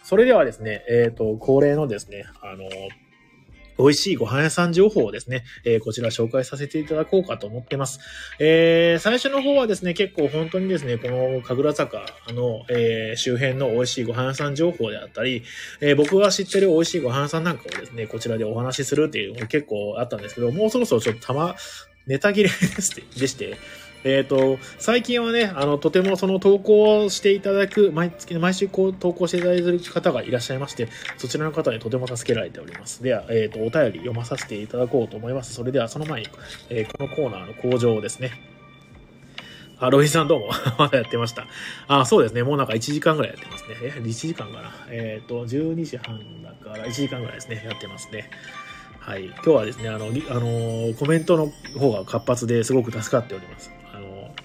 [0.04, 2.66] それではですね、えっ、と、恒例のですね、あの、
[3.78, 8.00] 美味しいご飯屋さん情報をですね、えーこちら紹介させていただこうかと思ってます。
[8.40, 15.44] えー最初の方はですね、結構本当にですね、この神楽坂の、えー周辺の美味しいご飯屋さん情報であったり、
[15.80, 21.56] えー僕が知ってる美味しいご飯屋さんなんかをですね、こちらでお話しするっていうのが結構あったんですけど、もうそろそろちょっとたま、
[22.08, 23.58] ネタ切れですでして、
[24.04, 30.88] えっ、と、最近はね、あの、とてもその投稿していただく、毎月、毎週こう投稿していただいている方がいらっしゃいまして、
[31.18, 33.04] そちらの方にとても助けられております。
[33.04, 35.54] では、えっ、と、お便り読まさせていただこうと思います。
[35.54, 36.28] それでは、その前に、
[36.70, 38.32] えーこのコーナーの向上ですね。
[39.78, 40.52] あ、ロイさんどうも。
[40.78, 41.48] まだやってました。
[41.88, 42.44] あ、そうですね。
[42.44, 43.78] もうなんか1時間ぐらいやってますね。
[43.82, 44.72] え、1時間かな。
[44.90, 47.64] えっ、と、12時半だから1時間ぐらいですね。
[47.66, 48.30] やってますね。
[49.00, 49.26] はい。
[49.26, 53.72] 今日はですね、あの、あのコメントの方が活発ですごく助かっております。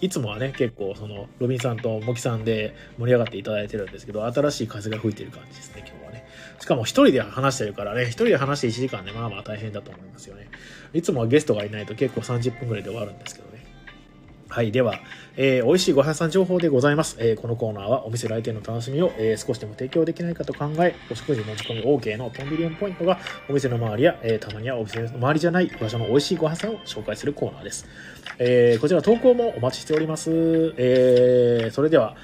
[0.00, 6.26] いつもはね、結構、その、ロビンさんとモキさんで盛り上がっていただいてるんですけど、新しい風が吹いてる感じですね、今日はね。
[6.60, 10.48] しかも一人で話してるからね、一人で話して1時間で、まあまあ大変だと思いますよね。
[10.92, 13.64] いつもはゲストがいないと結構30分ぐらいで終わるんですけどね。
[14.48, 14.70] はい。
[14.70, 15.00] では、
[15.36, 17.16] えー美味しいご飯屋さん情報でございます。
[17.18, 23.18] えーこのコーナーはお店来店の楽しみを、えー少しでも提供できないかと考え、お食事持ち込み OK のトンビリオンポイントが
[23.48, 27.86] お店の周りや、えーたまにはお店の周りじゃない場所の美味しいご飯屋さんを紹介するコーナーです。
[28.38, 30.30] えーこちら投稿もお待ちしております。
[30.76, 32.16] えーそれでは、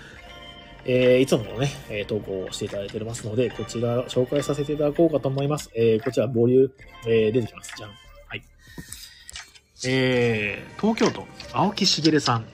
[0.85, 5.71] えーいつものね、えー投稿をしていただいておりますので、こちら紹介させていただこうかと思います。
[5.75, 6.71] えーこちら、ボリュー、
[7.07, 7.73] えー出てきます。
[7.77, 7.91] じゃん。
[7.91, 8.43] はい。
[9.87, 12.45] えー東京都、青木茂さん、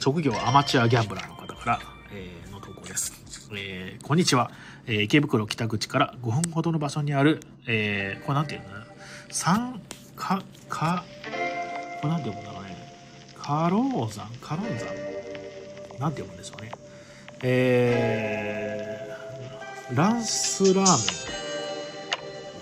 [0.00, 1.80] 職業アマチュアギャンブラーの方から、
[2.14, 3.12] えーの投稿です。
[3.52, 4.50] えーこんにちは。
[4.86, 8.86] えー池袋北口から5分ほどの場所にある、えーこれなんていうのかな？
[9.30, 9.82] 三、
[10.16, 11.04] か、か、
[12.00, 12.52] これなんて読むんだ？
[12.52, 12.55] ろうね。
[13.46, 14.86] カロー山カロン山？
[16.00, 16.72] なんて読むんでしょうね。
[17.44, 20.86] えー、ランスラーメン。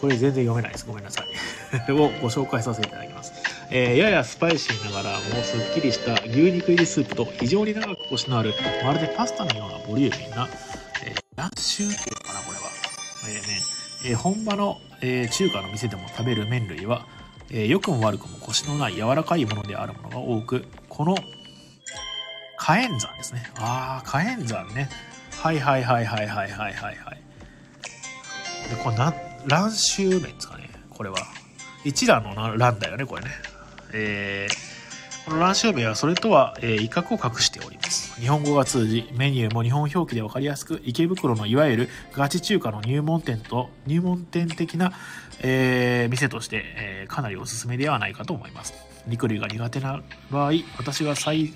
[0.03, 0.85] これ全然読めないです。
[0.85, 1.27] ごめんなさい。
[1.91, 3.33] をご紹介させていただきます。
[3.71, 8.53] えーややスパイシーながらもうすっきりした牛肉入りスープと非常に長くコシのある
[8.85, 10.51] まるでパスタのようなボリューミーな、
[11.03, 12.65] えー、ランシューっていうのかなこれは、
[13.27, 13.63] えーね
[14.05, 17.07] えー本場の、えー中華の店でも食べる麺類は、
[17.51, 21.17] えー良くも悪くもコシのない柔らかいものであるものが多くこの
[22.57, 23.51] 火炎山ですね。
[23.57, 24.89] ああ火炎山ね。
[25.43, 27.21] はいはいはいはいはいはいはいはい。
[28.71, 29.15] でこれなん
[29.47, 30.71] 乱臭麺ですかね。
[30.91, 31.17] これは。
[31.85, 33.29] 一蘭のな乱だよねこれね。
[33.93, 34.75] えー
[35.25, 38.21] この乱臭麺はそれとは、えー威嚇を隠しております。
[38.21, 44.93] 日本語が通じメニューも日本表記で分かりやすく池袋のいわゆるガチ中華の入門店と入門店的な、
[45.47, 48.73] えー店として、えーかなりおすすめではないかと思います。
[49.07, 51.53] 肉類が苦手な場合私が再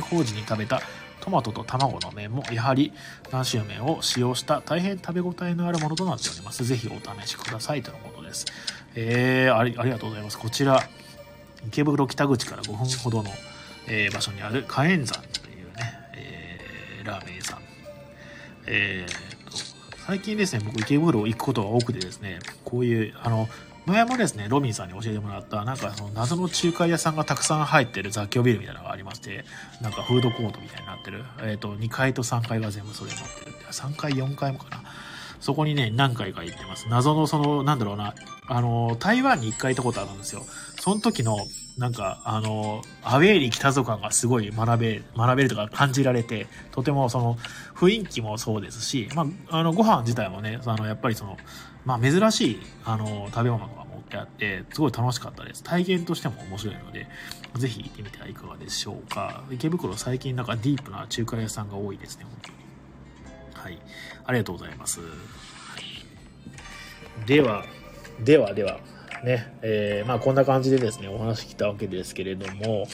[0.00, 0.82] 放時に食べた
[1.20, 2.92] トマトと卵の麺もやはり
[3.26, 6.64] 南州麺を使用した大変食べ応えのあるものとなっております。
[6.64, 6.90] ぜひお
[7.22, 8.44] 試しくださいとのことです。
[8.96, 10.38] えー、ありありがとうございます。
[10.38, 10.82] こちら
[11.68, 13.30] 池袋北口から5分ほどの、
[13.86, 17.58] えー場所にある火炎山というね、えーラーメン屋さん。
[18.66, 19.27] えー
[20.08, 23.46] 最近ですね僕池袋行くことが多くてですねこういうあの
[23.84, 29.44] 前もですねロビンさんに教えてもらったなんかその謎の中華屋さんがたくさん入ってる雑居ビルみたいなのがありまして
[29.82, 34.82] なんかフードコートみたいになってる、えー、と2階と3階が全部それになってる3階4階もかな。
[35.40, 36.88] そこにね何回か行ってます。
[36.88, 38.14] 謎のそのなんだろうな
[38.48, 40.46] あの台湾に1回行ったことあるんですよ。
[40.80, 41.36] その時の
[41.78, 47.36] なんかあのアウェーに来たぞ感がすごい学べ学べるとか感じられてとてもその
[47.76, 51.38] 雰囲気もそうですし、まあ、あのご飯自体もねあのやっぱりその、
[51.84, 55.62] まあ、珍しいあの食べ物が持ってあってすごい楽しかったです。
[55.62, 57.06] 体験としても面白いので
[57.56, 59.44] ぜひ行ってみてはいかがでしょうか。
[59.50, 62.58] 池袋最近なんかディープな中華屋さんが多いですね本当に。
[63.54, 63.78] はい。
[64.24, 65.00] ありがとうございます。
[67.26, 67.64] では、
[68.24, 68.80] ではでは、
[69.24, 72.86] ね、えー、まあこんな感じでですね、お話聞いたわけですけれども、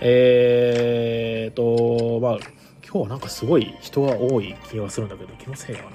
[0.00, 2.38] えーと、まあ、
[2.84, 5.90] 今日はなんかすごい人が多い気がするんだけど、気のせいかな。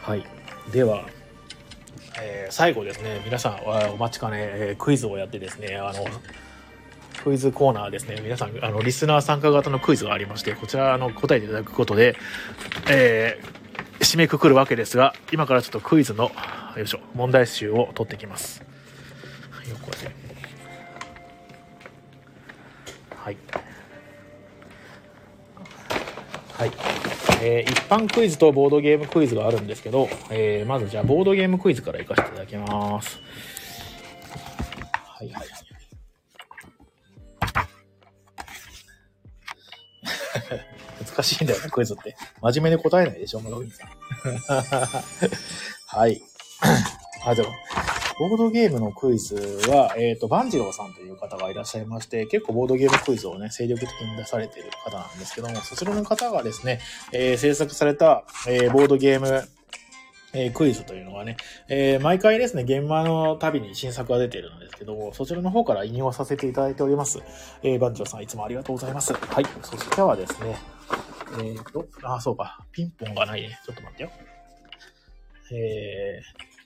[0.00, 0.24] はい。
[0.72, 1.06] では、
[2.20, 3.58] えー、最後ですね、皆さん
[3.92, 6.04] お待ちかね、えー、クイズをやってですね、あの、
[7.22, 12.16] クイズコーナーですね、皆さん、あの、リスナー参加型のクイズがありまして、こちら、の、答えていただくことで、
[12.88, 16.30] えー、締めくくるわけですが、今からちょっとクイズの、
[16.76, 18.62] よいしょ、問題集を取ってきます。
[23.28, 23.36] はい。
[26.54, 26.72] はい。
[27.42, 33.20] えー、一般クイズとボードゲームクイズがあるんですけど、えー、まずじゃあボードゲームクイズから行かせていただきます。
[35.18, 35.46] はいはい。
[41.06, 42.16] 難しいんだよね、クイズって。
[42.40, 43.88] 真面目に答えないでしょ、マロビンさん。
[45.86, 46.22] はい。
[47.26, 47.52] あ、でも、
[48.18, 49.36] ボードゲームのクイズ
[49.70, 56.80] は、えっ、ー、と、バンジローさんという方がいらっしゃいまして、結構ボードゲームクイズをね、精力的に出されている方なんですけども、そちらの方がですね、
[57.12, 59.48] えー、制作された、えー、ボードゲーム、
[60.34, 61.36] えー、クイズというのがね、
[61.68, 67.20] えー、毎回ですね、現場の旅に新作が出ているんですけども、そちらの方から引用させていただいております。
[67.62, 69.12] えー、番長さんいつもありがとうございます。
[69.14, 69.44] はい。
[69.62, 70.56] そしてはですね、
[71.40, 73.58] えっ、ー、と、あ、そうか、ピンポンがないね。
[73.64, 74.10] ちょっと待ってよ。
[75.52, 76.57] えー、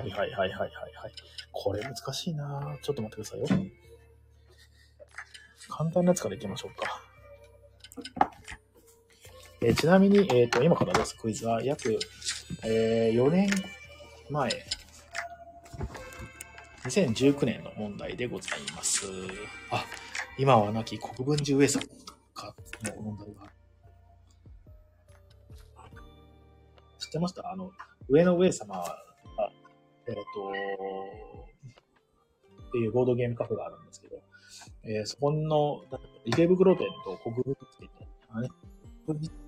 [0.00, 1.12] はいはいはいはいはいはい。
[1.52, 3.46] これ難しいなちょっと待ってくださいよ。
[5.68, 7.02] 簡単なやつからいきましょうか。
[9.60, 11.98] え、ちなみに、えっ、ー、と、今から出すクイズは約、
[12.64, 13.50] えー、4年
[14.30, 14.50] 前、
[16.84, 19.04] 2019年の問題でございます。
[19.70, 19.84] あ、
[20.38, 21.82] 今は亡き国分寺上さん
[22.32, 23.50] かの問題が。
[26.98, 27.50] 知ってました？
[27.50, 27.70] あの、
[28.08, 28.82] 上の上様
[30.10, 30.22] えっ、ー、と、
[32.68, 34.20] っていうボードゲームカフェがあるんですけど、
[34.82, 35.82] えー、そこの、
[36.24, 37.88] 池袋店と国分店
[38.34, 38.48] がね、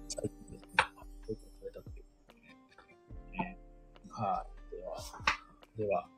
[0.09, 3.59] 最近ですね、オープンされたということで、ね、
[4.11, 4.71] はい。
[4.71, 4.97] では、
[5.77, 6.09] では、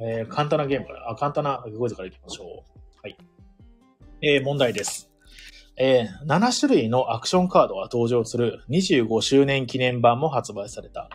[0.00, 3.00] えー、簡単なゲームから、あ、簡単なクイズからいきましょう。
[3.02, 3.16] はい。
[4.22, 5.10] えー、問題です。
[5.76, 11.10] えー、7種類のアクションカードが登場する25周年記念版も発売された。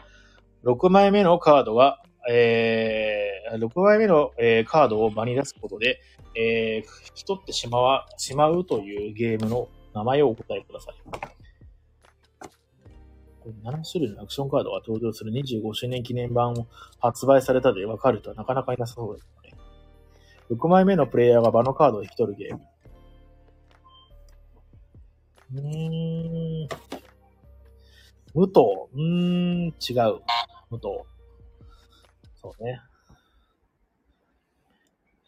[0.63, 6.01] 6枚目のカードは、えー、6枚目の、えー、カードを場に出すことで、
[6.35, 10.95] えー、引き取ってしまわ、しまうというゲームの名前をお答えください。
[13.63, 16.67] 7種類のアクションカードが登場する？25周年記念版を
[16.99, 19.53] 発売されたで分かるとはなかなかいなさそうですね。
[20.51, 22.61] 6枚目のプレイヤーが場のカードを引き取るゲーム。
[25.55, 26.67] うーん。
[28.37, 28.59] 無藤。
[28.93, 30.21] うーん、違う。
[30.69, 30.89] 無藤。
[32.35, 32.79] そうね。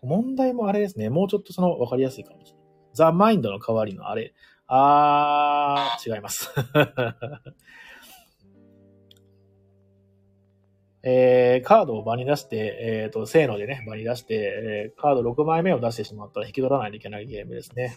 [0.04, 1.10] 問題もあれですね。
[1.10, 2.68] もうちょっとその、わかりやすいかもしれない。
[2.94, 4.36] ザ・マインドの代わりのあれ。
[4.68, 6.54] あー、違います。
[11.02, 17.96] えー、カードを場に出して、えっ、ー、と、せーのでね、場に出して、えー、カード6枚目を出してしまったら引き取らないといけないゲームですね。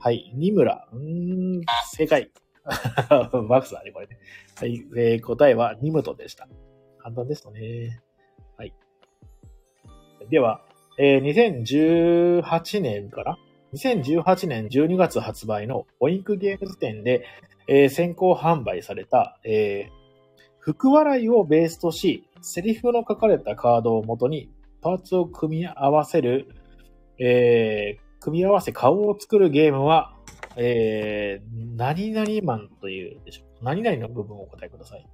[0.00, 0.32] はい。
[0.34, 0.88] ニムラ。
[0.92, 1.60] うん、
[1.92, 2.32] 正解。
[3.48, 4.18] マックスだね、これね。
[4.56, 6.48] はい、えー、答えはニムトでした。
[6.98, 8.00] 簡単でしたね。
[8.56, 8.72] はい。
[10.30, 10.62] では、
[10.98, 11.62] えー、
[12.42, 13.38] 2018年から
[13.74, 17.24] 2018年12月発売のオインクゲームズ店で、
[17.66, 19.92] えー、先行販売された、えー、
[20.60, 24.50] 福笑いをベースとし、セリフの書かれたカードをもとに
[24.82, 26.48] パーツを組み合わせる、
[27.18, 30.14] えー、組み合わせ顔を作るゲームは、
[30.56, 33.64] えー、何々マンというでしょう。
[33.64, 35.06] 何々の部分をお答えください。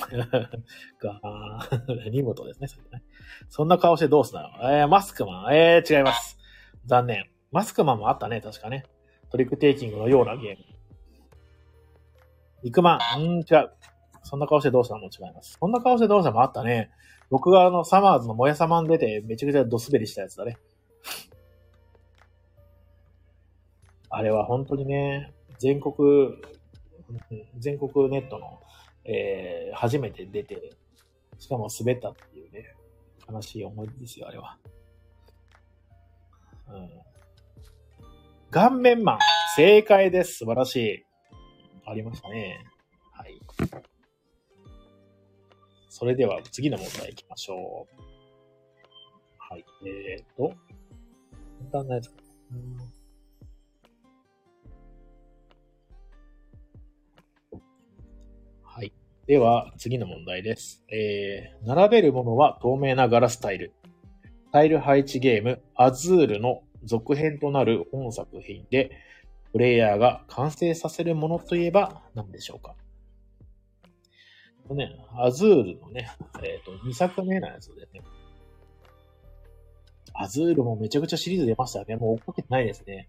[0.98, 1.68] が、
[2.10, 3.02] リモートですね、そね。
[3.48, 5.54] そんな顔してどうすなのえー、マスクマン。
[5.54, 6.38] えー、違います。
[6.86, 7.30] 残念。
[7.52, 8.84] マスクマンもあったね、確かね。
[9.30, 10.64] トリックテイキングのようなゲーム。
[12.62, 13.20] 肉まん。
[13.20, 13.70] うん、違う。
[14.22, 15.56] そんな顔してどうしたのも違います。
[15.60, 16.90] そんな顔してどうしたもあったね。
[17.30, 20.58] 僕があの、サマーズのもやさまん出て、めちゃくちゃドスベリしたやつだね。
[24.10, 25.94] あれは本当にね、全国、
[27.58, 28.60] 全国ネットの、
[29.04, 30.72] えー、初めて出て、
[31.38, 32.74] しかも滑ったっていうね、
[33.32, 34.58] 悲しい思いですよ、あれは。
[36.68, 36.90] うん。
[38.50, 39.18] 顔面マン、
[39.56, 40.38] 正解です。
[40.38, 41.04] 素晴らしい。
[41.86, 42.64] ありましたね。
[43.12, 43.40] はい。
[45.88, 48.00] それでは次の問題行きましょう。
[49.38, 49.64] はい。
[49.86, 50.54] えーと、
[51.70, 52.16] 簡単なやつか。
[52.16, 52.99] は
[59.30, 60.82] では、次の問題です。
[60.90, 63.72] えー、並べるものは透明なガラスタイル。
[64.50, 68.90] タイル配置ゲーム、アズールの続編となる本作品で、
[69.52, 72.74] プレイヤーが完成させるものといえば何でしょうか？
[74.74, 76.10] ね、アズールのね、
[76.42, 78.02] えっ、ー、と、2作目のやつでね。
[80.12, 81.94] アズールもめちゃくちゃシリーズ出ましたね。
[81.94, 83.08] もう追っかけてないですね。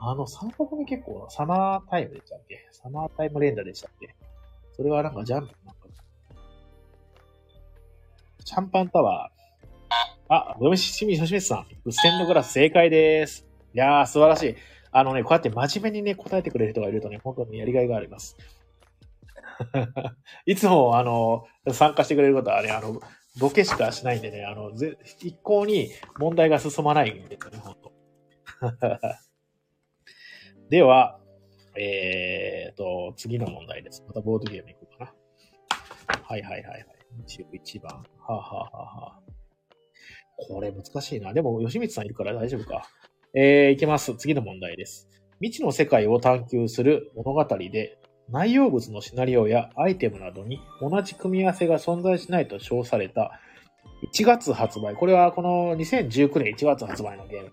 [0.00, 2.66] あの、3作目結構サマータイムでしたっけ？
[2.70, 4.14] サマータイム連打でしたっけ？
[4.72, 5.88] それはなんかジャンプなんか。
[8.44, 9.38] シャンパンタワー。
[10.30, 11.66] あ、よし、清水しさん。
[11.84, 13.46] ウッセンドグラス正解です。
[13.74, 14.56] いやー、素晴らしい。
[14.90, 18.36] あのね、こうやって真面目にね、答えてくれる人がいるとね、本当にやりがいがあります。
[20.46, 23.00] いつも、あの、参加してくれることはね、あの、
[23.38, 27.92] ボケしかしないんでね、あの、ぜ一向に問題が進まないんですよね、本当
[30.70, 31.18] では、
[31.76, 34.04] えーと、次の問題です。
[34.06, 35.14] またボードゲームいこうかな。
[36.22, 36.86] はいはいはいはい。
[37.26, 37.92] 1番。
[37.96, 39.20] はあ、はあははあ、
[40.48, 41.32] これ難しいな。
[41.32, 42.82] でも、吉光さんいるから大丈夫か。
[43.34, 44.14] えー、いきます。
[44.16, 45.08] 次の問題です。
[45.40, 47.98] 未知の世界を探求する物語で、
[48.28, 53.40] 内容物のシナリオやアイテムなどに同じ組み合わせが存在しないと称された
[54.12, 54.94] 1月発売。
[54.96, 57.52] これはこの2019年1月発売のゲーム。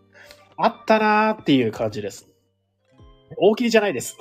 [0.57, 2.34] あったなーっていう感じです。
[3.37, 4.17] 大喜利じゃないです。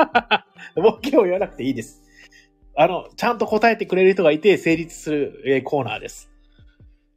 [0.76, 2.02] ボケを言わなくていいです。
[2.76, 6.30] あの、ちゃんと答えてくれる人がいて成立するコーナーです。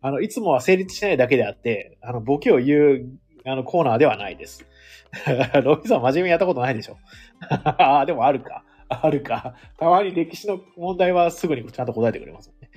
[0.01, 4.65] あの、いつもは成立しないだけであって、あの、ボケを言う、あの、コーナーではないです。
[5.63, 6.97] ロビさん真面目にやったことないでしょ
[7.49, 8.65] ああ、でもあるか。
[8.89, 9.55] あるか。
[9.77, 12.69] たまに歴史の問題はすぐにちゃんと答えてくれますね。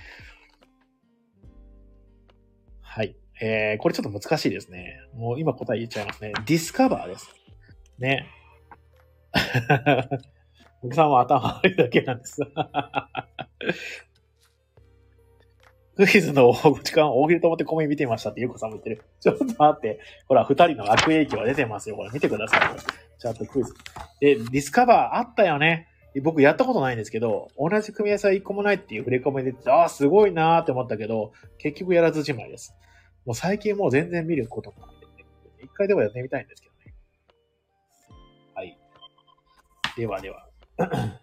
[2.81, 3.17] はい。
[3.41, 4.99] えー、これちょっと難しいですね。
[5.15, 6.33] もう今答え言っちゃいますね。
[6.47, 7.46] ディスカバーです。
[7.99, 8.27] ね。
[10.83, 12.41] 僕さんは頭悪いだけなんです。
[15.97, 19.03] クイズの時間大喜利と思ってコメ見てましたってゆうこさんも言ってる。
[19.19, 19.99] ちょっと待って。
[20.29, 21.97] ほら、二人の悪影響が出てますよ。
[21.97, 22.61] これ見てください。
[23.19, 23.73] ちゃんとクイズ。
[24.21, 25.89] で、ディスカバーあったよね。
[26.23, 32.75] 僕やったことないんですけど、同じ組み合わせは一個もないっていう触れ込みで、ああ、すごいなーって思ったけど、結局やらずじまいです。
[33.25, 34.97] もう最近もう全然見ることもない、
[35.65, 36.66] 一回でもやってみたいんですけど
[39.97, 40.47] ではでは。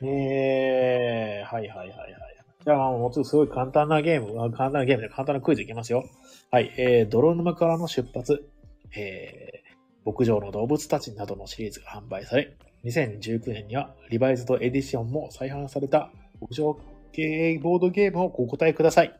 [0.00, 2.18] えー、はいはいはいはい。
[2.64, 6.04] じゃあ、もうちょっとすごい簡単なゲーム、簡単なゲームで簡単なクイズいきますよ。
[6.50, 8.48] はい、えー、泥沼からの出発、
[8.96, 16.10] えー、牧場の動物たちなどのシリーズが販売され、2019年にはリバイズドエディションも再販された
[16.40, 16.78] 牧場
[17.12, 19.18] 系ボードゲームをお答えください。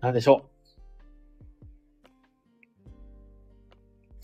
[0.00, 0.51] 何でしょう？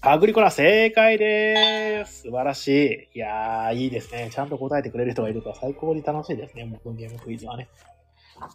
[0.00, 2.22] アグリコラ正解です。
[2.22, 2.68] 素晴らし
[3.12, 3.18] い。
[3.18, 4.30] いやー、いいですね。
[4.32, 6.64] ちゃんと答えてくれる人がいると最高に楽しいですね。
[6.66, 7.68] もうゲームクイズはね。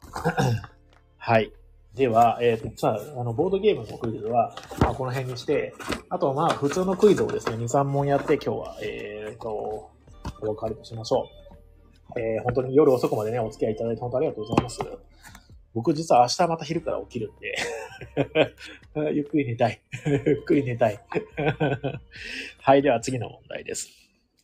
[1.18, 1.52] はい。
[1.96, 5.74] では、えっ、ー、と、さあ、あの、ボードゲームのクイズは、まあ、この辺にして、
[6.08, 9.92] あと、まあ、普通のクイズをですね、2、3問やって、今日は、えっ、ー、と、お
[10.56, 11.28] 別れとしましょ
[12.16, 12.20] う。
[12.20, 14.80] えー、本当に夜遅くまでね、お付き合いいただいて本当ありがとうございます。
[15.74, 17.56] 僕実は明日また昼から起きるんで
[19.14, 21.00] ゆっくり寝たい ゆっくり寝たい
[22.62, 23.90] はい、では次の問題です。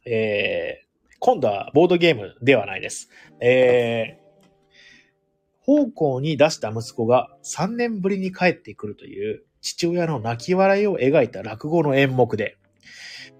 [0.05, 3.09] えー、今度はボードゲームではないです。
[3.41, 12.57] えー、方向に出した息子が3年ぶりに帰ってくるという父親の泣き笑いを描いた落語の演目で、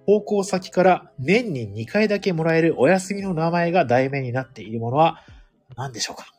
[0.06, 5.24] 方向先から年に2回だけもらえるお休みの名前が題名になっているものは
[5.76, 6.39] 何でしょうか？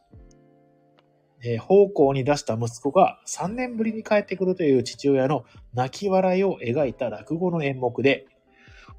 [1.42, 8.26] えー、方向に出した息子が3年ぶりに帰ってくるという父親の泣き笑いを描いた落語の演目で、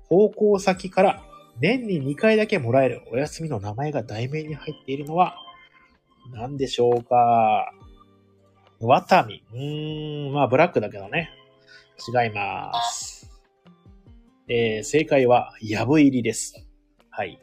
[0.09, 1.23] 方向先から
[1.59, 5.35] 年に2回だけもらえるお休みの名前が題名に入っているのは
[6.33, 7.71] 何でしょうか？
[8.79, 9.43] ワタミ。
[9.53, 11.29] うーん、まあブラックだけどね。
[12.07, 13.31] 違います。
[14.49, 16.67] えー、正解は、やぶ入りです。
[17.11, 17.39] はい。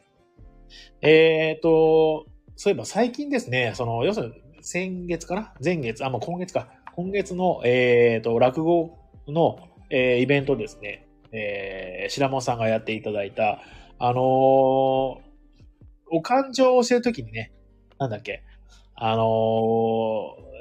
[1.01, 2.25] えーと、
[2.57, 5.53] そういえば最近ですね、その、要するに、先月かな？
[5.63, 6.67] 前月、あ、もう今月か。
[6.95, 8.97] 今月の、えっ、ー、と、落語
[9.27, 11.07] の、えー、イベントですね。
[11.31, 13.59] えー、白本さんがやっていただいた、
[13.99, 14.21] あのー、
[16.11, 17.51] お感情を教えるときにね、
[17.99, 18.43] なんだっけ、
[18.95, 19.25] あのー、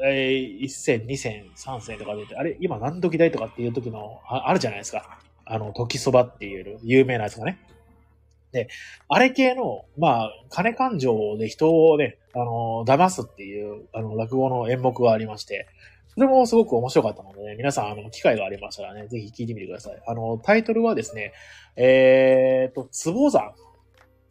[0.04, 5.18] えー、1戦、2戦、3戦とか出て、あれ、今何時代とかっていう時のあ、あるじゃないですか。
[5.44, 7.58] あの、時そばっていう有名なやつがね。
[8.52, 8.68] で、
[9.08, 15.66] あれ系の、まあ、金感情で人をね、あの、騙すっていう、あの、落語の演目がありまして、
[16.14, 20.02] それもすごく面白かったのでね、皆さん、あの、機会がありましたらね、ぜひ聞いてみてください。
[20.06, 21.32] あの、タイトルはですね、
[21.76, 23.52] えーと、つぼ山。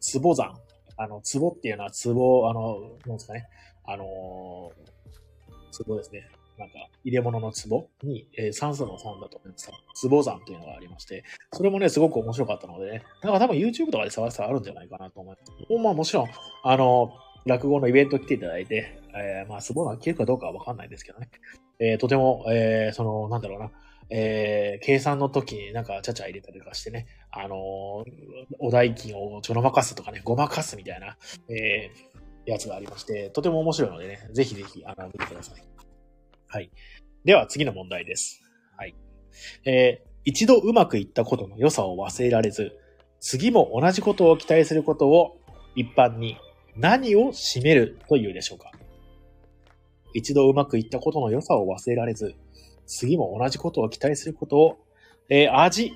[0.00, 0.54] つぼ山。
[0.96, 3.46] あの、つぼっていうのはつぼ、あの、なんですかね。
[3.84, 4.72] あの、
[5.70, 6.28] つぼですね。
[6.58, 9.72] なんか、入れ物の壺に、えー、酸素の酸だと思ってた、
[10.08, 15.82] 壺山というのがありまして、それもね、すごく面白かったのでね、だから多分 YouTube とかで探したらあるんじゃないかなと思います。
[15.82, 16.28] まあもちろん、
[16.64, 17.12] あの、
[17.46, 21.30] 落語のイベント来ていただいて、えー、まあ、壺が消えるかどうかはわかんないですけどね。
[21.80, 23.70] えー、とても、えー、その、なんだろうな、
[24.10, 28.04] えー、計算の時になんかちゃちゃ入れたりとかしてね、あのー、
[28.58, 31.16] お代金をちょろまかすとかね、ごまかすみたいな、
[31.48, 35.62] えー、やつがありまして、とても面白いのでね、ぜひぜひ、あの、見てください。
[36.48, 36.70] はい。
[37.24, 38.42] では次の問題です。
[38.76, 38.94] はい。
[39.64, 42.72] えー、一度うまくいったことの良さを忘れられず、
[43.20, 45.38] 次も同じことを期待することを
[45.74, 46.38] 一般に
[46.76, 48.70] 何を占めるというでしょうか
[50.14, 52.34] 一度うまくいったことの良さを忘れられず、
[52.86, 54.78] 次も同じことを期待することを、
[55.28, 55.92] えー、味。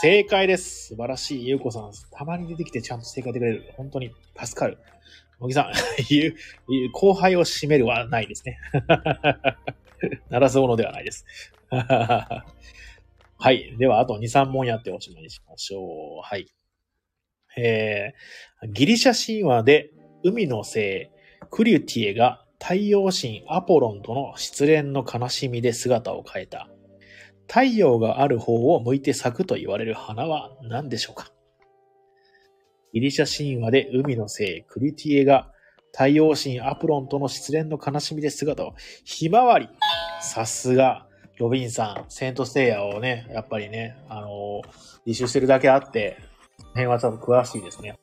[0.00, 0.88] 正解です。
[0.88, 1.46] 素晴らしい。
[1.46, 3.72] ゆうこさん、たまに出てきてちゃんと正解でくれる。
[3.76, 4.78] 本当に助かる。
[5.38, 5.72] 小木さん、
[6.10, 8.58] 言う、後輩を占めるはないですね。
[10.30, 11.24] 鳴らすものではないです。
[11.70, 12.44] は
[13.50, 13.76] い。
[13.78, 16.20] では、あと2、3問やっておしまいにしましょう。
[16.22, 16.46] はい。
[17.56, 19.90] えー、ギリシャ神話で
[20.22, 21.10] 海の精、
[21.50, 26.68] クリュティエが太陽神アポロンとの失恋の悲しみで姿を変えた。
[27.48, 31.32] 太陽がある方を向いて咲くと言われる花は何でしょうか？
[32.94, 35.50] ギリシャ神話で海の精、クリュティエが
[35.92, 38.74] 太陽神アプロンとの失恋の悲しみで姿を、
[39.04, 39.68] ひまわり。
[40.22, 41.08] さすが、
[41.38, 46.16] ロビンさん、セントセイヤをね、やっぱりね、あのー、履修してるだけあって、
[46.68, 47.98] 辺は多分詳しいですね。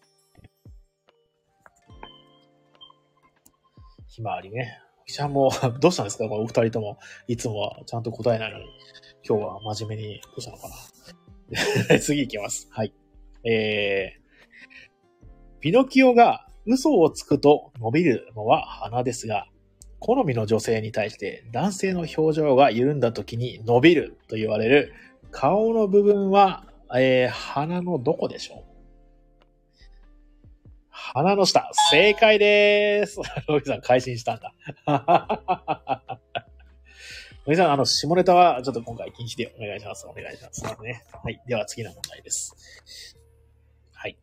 [4.07, 4.81] ひまわりね。
[5.07, 5.49] ちゃんも、
[5.79, 6.27] どうしたんですか？
[6.27, 6.97] このお二人とも。
[7.27, 8.65] いつもはちゃんと答えないのに、
[9.27, 10.69] 今日は真面目に、どうしたのか
[11.89, 12.67] な 次行きます。
[12.69, 12.93] はい。
[13.45, 19.47] えー、ピノキオが嘘をつくと伸びるのは鼻ですが、
[19.99, 24.93] 好みの女性に対して男性の表情が緩んだ時に伸びると言われる
[25.31, 28.69] 顔の部分は、えー、鼻のどこでしょう？
[31.11, 31.69] 鼻の下。
[31.91, 33.19] 正解でーす。
[33.47, 34.53] ロビさん、改心したんだ。
[37.45, 40.05] ロビさん、あの、下ネタはちょっと今回禁止でお願いします。
[40.05, 40.63] お願いします。
[40.83, 41.03] ね。
[41.23, 41.41] はい。
[41.47, 43.17] では次の問題です。
[43.93, 44.17] はい。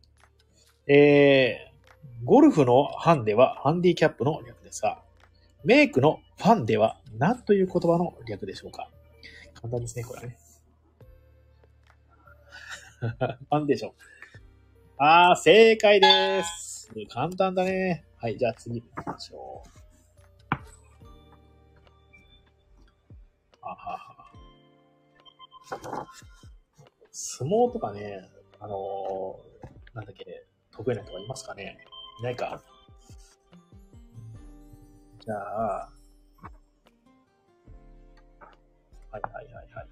[0.87, 5.01] えー、ゴルフのハンデはハンディキャップの略ですが、
[5.63, 8.89] メイクのファンでは何という言葉の略でしょうか？
[9.55, 10.37] 簡単ですね、これはね。
[12.99, 13.93] ファンデーション。
[14.97, 16.91] あー、正解です。
[17.09, 18.05] 簡単だね。
[18.17, 19.69] はい、じゃあ次行きましょう。
[23.61, 24.31] あはは。
[27.11, 28.29] 相撲とかね、
[28.59, 31.77] あのー、なんだっけ、得意な人がいますかね
[32.19, 32.63] いないか。
[35.27, 35.89] じゃあ、
[39.11, 39.87] はいはいはいはい。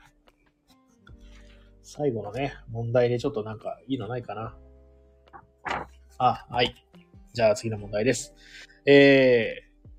[1.84, 4.56] 最後のね、問題でちょっとなんかいいのないかな。
[6.20, 6.74] あ、はい。
[7.34, 8.34] じゃあ次の問題です。
[8.86, 9.90] えー、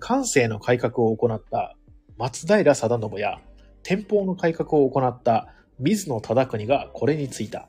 [0.00, 1.76] 感性の改革を行った
[2.18, 3.38] 松平定信や
[3.84, 7.68] 天保の改革を行った水野忠国がこれについた。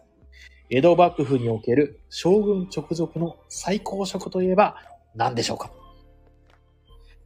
[0.72, 4.78] 江戸幕府における将軍直属の最高職といえば
[5.14, 5.70] 何でしょうか？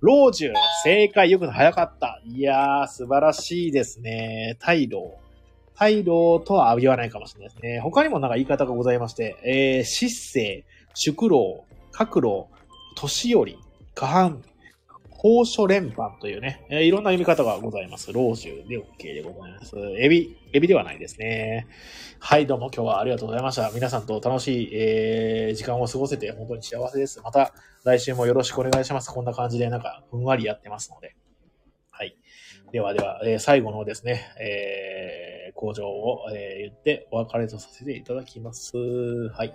[0.01, 0.51] 老中、
[0.83, 2.19] 正解、よく早かった。
[2.25, 4.57] いやー、素晴らしいですね。
[4.59, 5.13] 大老。
[5.75, 7.79] 大老とは言わないかもしれないですね。
[7.81, 10.05] 他にもなんか言い方がございまして、えー、失
[10.39, 12.47] 政、宿老、各老、
[12.95, 13.59] 年寄り、
[13.93, 14.41] 下半、
[15.21, 18.11] 宝書連番というね、えー、いろんな読み方がございます。
[18.11, 19.75] 老中で OK でございます。
[19.99, 21.67] エビ、エビではないですね。
[22.19, 23.69] はい、どうも今日はありがとうございました。
[23.69, 27.21] 皆さんと楽しい、えー、時間を過ごせて本当に幸せです。
[27.21, 27.53] また
[27.83, 29.11] 来週もよろしくお願いします。
[29.11, 31.15] こんな感じでなんかふんわりやってますので。
[31.91, 32.17] はい。
[32.71, 38.75] ではでは、えー、最後のですね、えー、工場を、えー、言ってお別れとさせていただきます。
[38.75, 39.53] はい。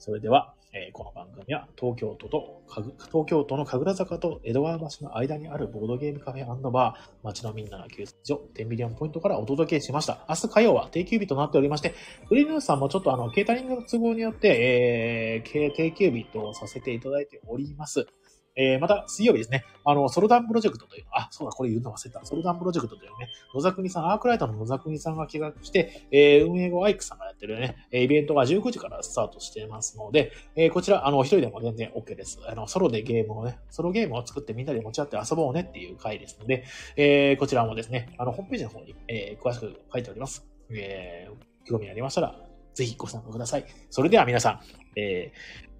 [0.00, 2.62] それでは、えー、この番組は東京都と、
[3.10, 10.24] 東京都の神楽坂と江戸川橋の間にあるボードゲームカフェバー、街のみんなの休息所、テンビリオンポイントからお届けしました。
[10.30, 11.94] 明日火曜は定休日となっておりまして、
[12.26, 18.06] フリーニューさんもちょっとあの、ケータリングの都合によって、えー、定休日とさせていただいております。
[18.54, 22.24] えー、また、水曜日ですね、あの、ソロダンプロジェクトという、あ、そうだ、これ言うの忘れた。
[22.24, 32.40] ソロダンプロジェクトというね、野沢国さん、アークライトの野沢国さんが企画して、えー、運営後アイクさんがやってるね、イベントが19時からスタートしてますので、えー、こちら、あの、一人でも全然 OK です。
[32.46, 36.64] あの、ソロでゲームをね、ソロゲームを作ってみんなで持ち合って遊ぼうねっていう回ですので、
[36.96, 40.46] えー、こちらもですね、あの、ホームページの方に、えー、詳しく書いております。
[40.70, 42.36] えー、興味ありましたら、
[42.74, 43.64] ぜひご参加ください。
[43.90, 44.60] それでは皆さん、
[44.96, 45.71] えー、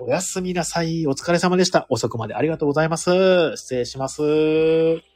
[0.00, 1.06] おやすみなさい。
[1.06, 1.86] お疲れ様でした。
[1.90, 3.56] 遅くまでありがとうございます。
[3.56, 5.09] 失礼します。